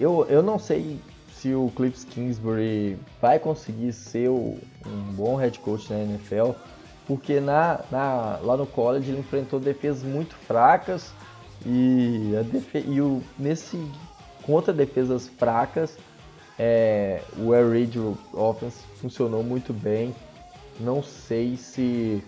[0.01, 0.99] eu, eu não sei
[1.35, 6.53] se o Clips Kingsbury vai conseguir ser o, um bom head coach na NFL,
[7.07, 11.13] porque na, na, lá no college ele enfrentou defesas muito fracas
[11.65, 13.79] e, defe, e o, nesse
[14.43, 15.97] contra defesas fracas
[16.59, 17.99] é, o Air Raid
[18.33, 20.15] Offense funcionou muito bem.
[20.81, 22.23] Não sei se,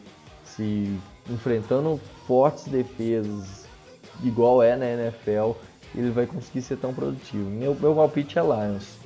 [0.45, 0.99] se
[1.31, 3.68] enfrentando fortes defesas
[4.23, 5.53] igual é na NFL,
[5.95, 7.49] ele vai conseguir ser tão produtivo.
[7.49, 8.97] Meu, meu palpite é Lions.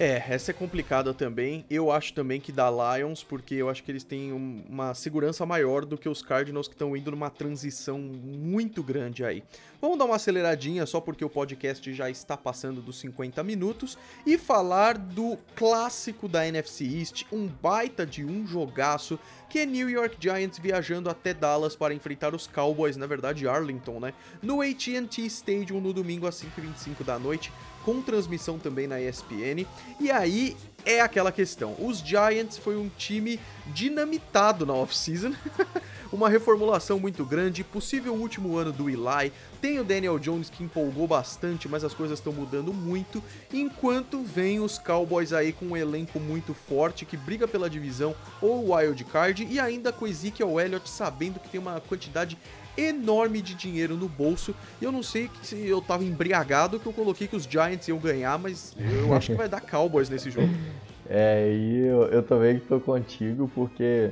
[0.00, 1.64] É, essa é complicada também.
[1.68, 5.84] Eu acho também que dá Lions, porque eu acho que eles têm uma segurança maior
[5.84, 9.42] do que os Cardinals que estão indo numa transição muito grande aí.
[9.80, 14.38] Vamos dar uma aceleradinha só porque o podcast já está passando dos 50 minutos e
[14.38, 19.18] falar do clássico da NFC East, um baita de um jogaço
[19.50, 23.98] que é New York Giants viajando até Dallas para enfrentar os Cowboys, na verdade Arlington,
[23.98, 24.14] né?
[24.40, 27.52] No AT&T Stadium no domingo às 5h25 da noite
[27.88, 29.64] com transmissão também na ESPN.
[29.98, 35.32] E aí é aquela questão: os Giants foi um time dinamitado na off-season.
[36.12, 39.32] uma reformulação muito grande, possível último ano do Eli.
[39.60, 43.22] Tem o Daniel Jones que empolgou bastante, mas as coisas estão mudando muito.
[43.52, 48.72] Enquanto vem os Cowboys aí com um elenco muito forte que briga pela divisão ou
[48.72, 52.38] wild card e ainda com Ezekiel Elliott sabendo que tem uma quantidade
[52.76, 54.54] enorme de dinheiro no bolso.
[54.80, 57.98] E eu não sei se eu tava embriagado que eu coloquei que os Giants iam
[57.98, 60.48] ganhar, mas eu acho que vai dar Cowboys nesse jogo.
[61.10, 64.10] É, e eu, eu também tô contigo, porque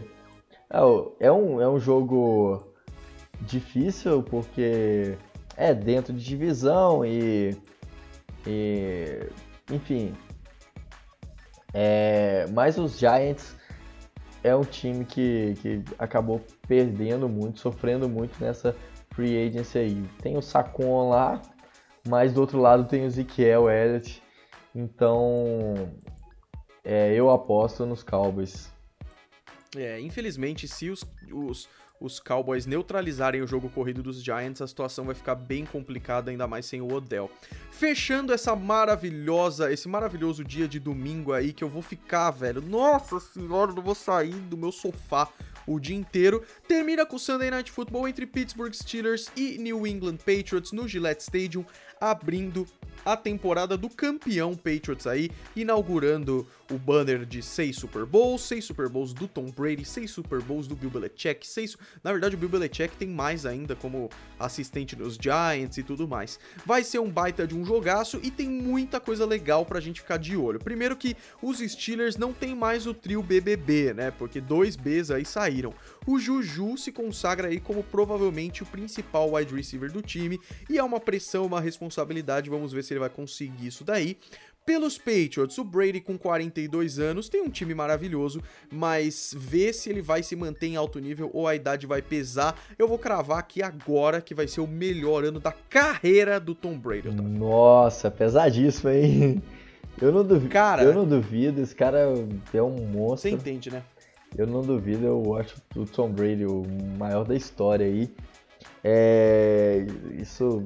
[0.70, 0.78] é,
[1.20, 2.66] é um, é um jogo
[3.42, 5.14] difícil, porque
[5.56, 7.56] é dentro de divisão e.
[8.46, 9.28] e
[9.72, 10.14] enfim.
[11.72, 13.56] É, mas os Giants
[14.42, 18.74] é um time que, que acabou perdendo muito, sofrendo muito nessa
[19.12, 20.02] free agency aí.
[20.22, 21.42] Tem o Sacon lá,
[22.06, 24.22] mas do outro lado tem o Ezekiel Elliott.
[24.74, 25.90] Então
[26.84, 28.72] é, eu aposto nos Cowboys.
[29.76, 31.68] É, infelizmente, se os, os,
[32.00, 36.46] os Cowboys neutralizarem o jogo corrido dos Giants, a situação vai ficar bem complicada, ainda
[36.46, 37.30] mais sem o Odell.
[37.70, 42.60] Fechando essa maravilhosa, esse maravilhoso dia de domingo aí que eu vou ficar, velho.
[42.60, 45.28] Nossa senhora, eu não vou sair do meu sofá
[45.66, 46.42] o dia inteiro.
[46.68, 51.22] Termina com o Sunday Night Football entre Pittsburgh Steelers e New England Patriots no Gillette
[51.22, 51.64] Stadium,
[52.00, 52.66] abrindo
[53.04, 58.88] a temporada do campeão Patriots aí, inaugurando o banner de seis Super Bowls, seis Super
[58.88, 61.76] Bowls do Tom Brady, seis Super Bowls do Bill Belichick, seis...
[62.02, 66.40] Na verdade, o Bill Belichick tem mais ainda como assistente nos Giants e tudo mais.
[66.64, 70.16] Vai ser um baita de um jogaço e tem muita coisa legal pra gente ficar
[70.16, 70.58] de olho.
[70.58, 74.10] Primeiro que os Steelers não tem mais o trio BBB, né?
[74.10, 75.72] Porque dois Bs aí saíram.
[76.04, 80.82] O Juju se consagra aí como provavelmente o principal wide receiver do time e é
[80.82, 81.85] uma pressão, uma responsabilidade,
[82.50, 84.16] vamos ver se ele vai conseguir isso daí.
[84.66, 90.02] Pelos Patriots, o Brady com 42 anos tem um time maravilhoso, mas ver se ele
[90.02, 92.58] vai se manter em alto nível ou a idade vai pesar.
[92.76, 96.76] Eu vou cravar aqui agora que vai ser o melhor ano da carreira do Tom
[96.76, 97.10] Brady.
[97.12, 99.40] Nossa, pesadíssimo, hein?
[100.02, 100.50] Eu não duvido.
[100.50, 102.00] Cara, eu não duvido, esse cara
[102.52, 103.30] é um monstro.
[103.30, 103.84] Você entende, né?
[104.36, 106.64] Eu não duvido, eu acho o Tom Brady o
[106.98, 108.10] maior da história aí.
[108.82, 109.86] É,
[110.20, 110.64] isso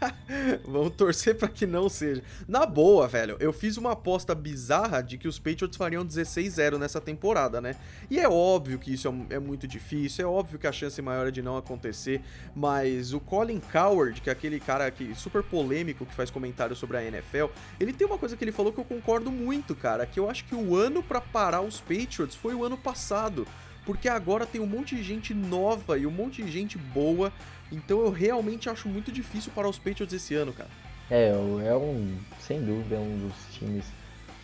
[0.65, 2.23] Vamos torcer para que não seja.
[2.47, 6.99] Na boa, velho, eu fiz uma aposta bizarra de que os Patriots fariam 16-0 nessa
[6.99, 7.75] temporada, né?
[8.09, 11.27] E é óbvio que isso é, é, muito difícil, é óbvio que a chance maior
[11.27, 12.21] é de não acontecer,
[12.55, 16.97] mas o Colin Coward, que é aquele cara que super polêmico que faz comentários sobre
[16.97, 17.45] a NFL,
[17.79, 20.45] ele tem uma coisa que ele falou que eu concordo muito, cara, que eu acho
[20.45, 23.45] que o ano para parar os Patriots foi o ano passado
[23.85, 27.31] porque agora tem um monte de gente nova e um monte de gente boa
[27.71, 30.69] então eu realmente acho muito difícil para os Patriots esse ano, cara.
[31.09, 33.85] É, é um, sem dúvida, é um dos times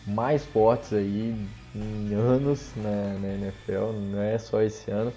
[0.05, 1.35] mais fortes aí
[1.75, 5.11] em anos na, na NFL, não é só esse ano.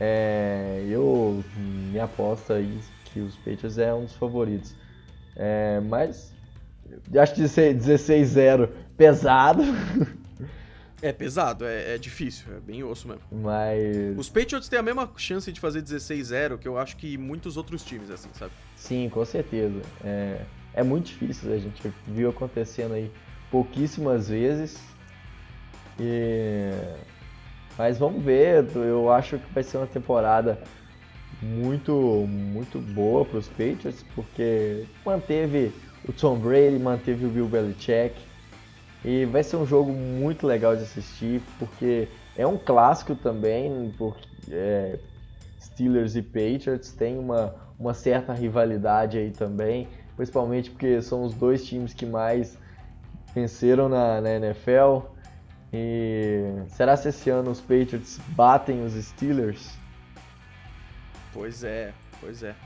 [0.00, 4.74] É, eu me aposto aí que os Patriots é um dos favoritos.
[5.36, 6.32] É, mas
[7.16, 9.62] acho que 16-0 pesado.
[11.06, 13.22] É pesado, é, é, difícil, é bem osso mesmo.
[13.30, 14.18] Mas.
[14.18, 17.84] Os Patriots têm a mesma chance de fazer 16-0 que eu acho que muitos outros
[17.84, 18.50] times, assim, sabe?
[18.74, 19.80] Sim, com certeza.
[20.04, 20.40] É,
[20.74, 23.08] é muito difícil, a gente viu acontecendo aí
[23.52, 24.80] pouquíssimas vezes.
[26.00, 26.72] E...
[27.78, 30.60] Mas vamos ver, eu acho que vai ser uma temporada
[31.40, 35.72] muito, muito boa para os Patriots, porque manteve
[36.08, 38.25] o Tom Brady, manteve o Bill Belichick
[39.06, 44.26] e vai ser um jogo muito legal de assistir, porque é um clássico também, porque
[44.50, 44.98] é,
[45.62, 49.86] Steelers e Patriots tem uma, uma certa rivalidade aí também,
[50.16, 52.58] principalmente porque são os dois times que mais
[53.32, 55.06] venceram na, na NFL.
[55.72, 59.78] E será se esse ano os Patriots batem os Steelers?
[61.32, 62.56] Pois é, pois é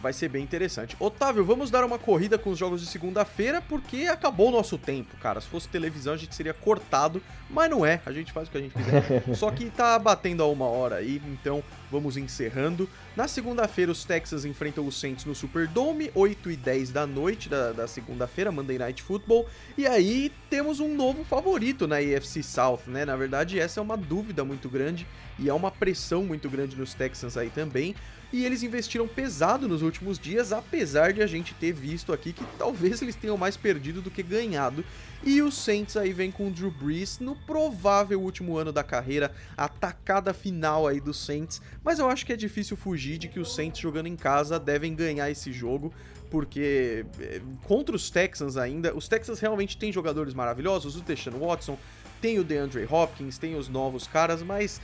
[0.00, 0.96] vai ser bem interessante.
[0.98, 5.16] Otávio, vamos dar uma corrida com os jogos de segunda-feira, porque acabou o nosso tempo,
[5.16, 5.40] cara.
[5.40, 8.58] Se fosse televisão, a gente seria cortado, mas não é, a gente faz o que
[8.58, 9.24] a gente quiser.
[9.34, 12.88] Só que tá batendo a uma hora aí, então vamos encerrando.
[13.16, 17.72] Na segunda-feira, os Texans enfrentam os Saints no Superdome, 8 e 10 da noite da,
[17.72, 19.46] da segunda-feira, Monday Night Football.
[19.76, 23.04] E aí temos um novo favorito na AFC South, né?
[23.04, 25.06] Na verdade, essa é uma dúvida muito grande
[25.38, 27.94] e é uma pressão muito grande nos Texans aí também
[28.32, 32.44] e eles investiram pesado nos últimos dias, apesar de a gente ter visto aqui que
[32.58, 34.84] talvez eles tenham mais perdido do que ganhado.
[35.22, 39.32] E o Saints aí vem com o Drew Brees no provável último ano da carreira,
[39.56, 43.54] atacada final aí do Saints, mas eu acho que é difícil fugir de que os
[43.54, 45.92] Saints jogando em casa devem ganhar esse jogo,
[46.30, 51.78] porque eh, contra os Texans ainda, os Texans realmente têm jogadores maravilhosos, o Deshaun Watson,
[52.20, 54.80] tem o DeAndre Hopkins, tem os novos caras, mas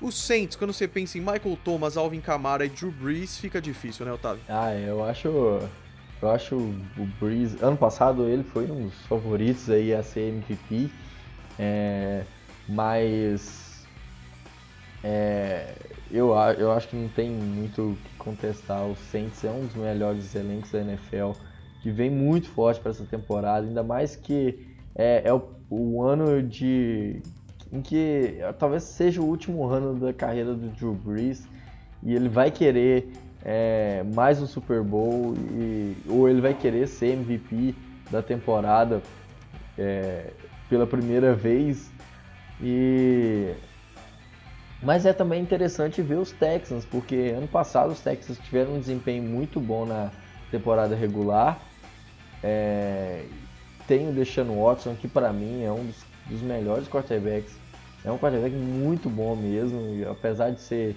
[0.00, 4.04] o Saints, quando você pensa em Michael Thomas, Alvin Kamara e Drew Brees, fica difícil,
[4.04, 4.42] né, Otávio?
[4.48, 5.60] Ah, eu acho.
[6.26, 7.62] Eu acho o Brees.
[7.62, 10.90] Ano passado ele foi um dos favoritos aí a ser MVP.
[11.56, 12.24] É,
[12.68, 13.86] mas.
[15.04, 15.76] É,
[16.10, 18.84] eu, eu acho que não tem muito o que contestar.
[18.84, 21.30] O Saints é um dos melhores elencos da NFL.
[21.80, 23.64] Que vem muito forte para essa temporada.
[23.64, 24.66] Ainda mais que
[24.96, 27.22] é, é o, o ano de
[27.72, 31.48] em que talvez seja o último ano da carreira do Drew Brees
[32.02, 33.12] e ele vai querer
[33.44, 37.74] é, mais um Super Bowl e, ou ele vai querer ser MVP
[38.10, 39.02] da temporada
[39.78, 40.30] é,
[40.68, 41.90] pela primeira vez
[42.60, 43.52] e
[44.82, 49.22] mas é também interessante ver os Texans porque ano passado os Texans tiveram um desempenho
[49.22, 50.10] muito bom na
[50.50, 51.58] temporada regular
[52.42, 53.24] é,
[53.86, 57.54] tem o Deshaun Watson que para mim é um dos dos melhores quarterbacks.
[58.04, 59.80] É um quarterback muito bom mesmo,
[60.10, 60.96] apesar de ser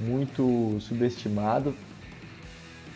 [0.00, 1.74] muito subestimado.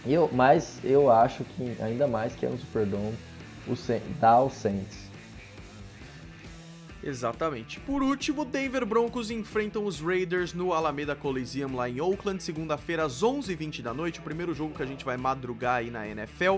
[0.07, 3.15] Eu, mas eu acho que ainda mais que é no Superdome,
[3.67, 3.75] o
[4.21, 5.05] dá ao Saints.
[7.03, 7.79] Exatamente.
[7.81, 13.23] Por último, Denver Broncos enfrentam os Raiders no Alameda Coliseum lá em Oakland, segunda-feira às
[13.23, 16.57] 11h20 da noite, o primeiro jogo que a gente vai madrugar aí na NFL.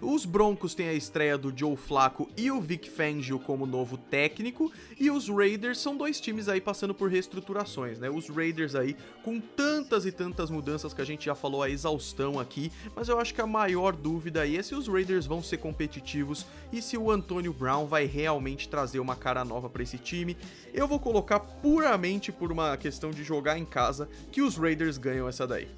[0.00, 4.72] Os Broncos têm a estreia do Joe Flacco e o Vic Fangio como novo técnico,
[4.98, 8.08] e os Raiders são dois times aí passando por reestruturações, né?
[8.08, 12.38] Os Raiders aí com tantas e tantas mudanças que a gente já falou a exaustão
[12.38, 15.58] aqui, mas eu acho que a maior dúvida aí é se os Raiders vão ser
[15.58, 20.36] competitivos e se o Antonio Brown vai realmente trazer uma cara nova para esse time.
[20.72, 25.28] Eu vou colocar puramente por uma questão de jogar em casa que os Raiders ganham
[25.28, 25.68] essa daí.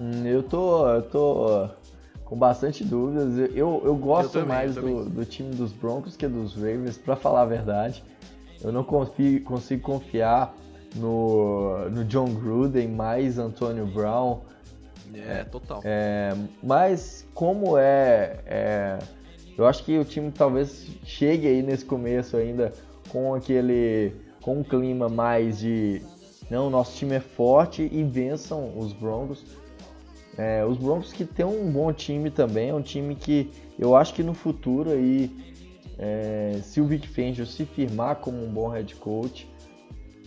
[0.00, 1.70] Hum, eu tô, eu tô
[2.34, 3.50] com bastante dúvidas.
[3.54, 7.14] Eu, eu gosto eu também, mais do, do, time dos Broncos que dos Ravens, para
[7.14, 8.02] falar a verdade.
[8.60, 10.54] Eu não confio, consigo confiar
[10.96, 14.40] no, no John Gruden mais Antonio Brown.
[15.14, 15.80] É, total.
[15.84, 18.98] É, mas como é, é,
[19.56, 22.72] Eu acho que o time talvez chegue aí nesse começo ainda
[23.10, 24.12] com aquele.
[24.42, 26.02] com um clima mais de.
[26.50, 29.44] Não, nosso time é forte e vençam os Broncos
[30.36, 34.14] é, os Broncos que tem um bom time também, é um time que eu acho
[34.14, 35.30] que no futuro aí,
[35.98, 39.48] é, se o Vic Fangio se firmar como um bom head coach,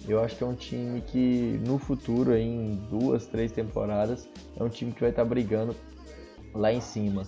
[0.08, 4.64] eu acho que é um time que no futuro, aí, em duas, três temporadas, é
[4.64, 5.76] um time que vai estar tá brigando
[6.53, 7.24] lá em cima.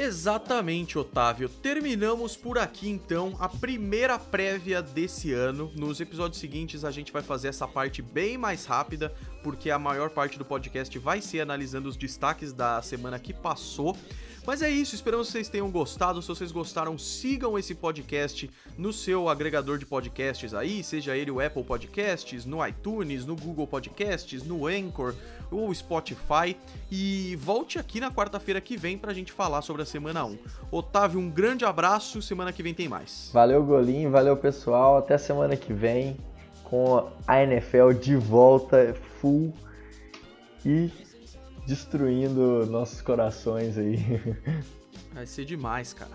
[0.00, 1.48] Exatamente, Otávio.
[1.48, 5.72] Terminamos por aqui então a primeira prévia desse ano.
[5.74, 10.10] Nos episódios seguintes a gente vai fazer essa parte bem mais rápida, porque a maior
[10.10, 13.96] parte do podcast vai ser analisando os destaques da semana que passou.
[14.46, 16.22] Mas é isso, esperamos que vocês tenham gostado.
[16.22, 21.40] Se vocês gostaram, sigam esse podcast no seu agregador de podcasts aí, seja ele o
[21.40, 25.14] Apple Podcasts, no iTunes, no Google Podcasts, no Anchor
[25.50, 26.56] ou Spotify.
[26.90, 30.38] E volte aqui na quarta-feira que vem pra gente falar sobre a semana 1.
[30.70, 33.30] Otávio, um grande abraço, semana que vem tem mais.
[33.32, 36.16] Valeu, Golim, valeu pessoal, até semana que vem
[36.64, 39.52] com a NFL de volta full
[40.64, 40.90] e
[41.68, 43.98] destruindo nossos corações aí.
[45.12, 46.10] Vai ser demais, cara.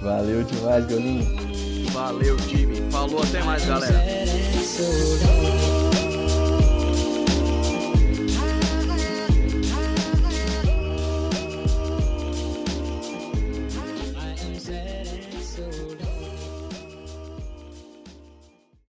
[0.00, 1.26] Valeu demais, Golinho.
[1.92, 2.90] Valeu, time.
[2.90, 4.02] Falou, até mais, galera.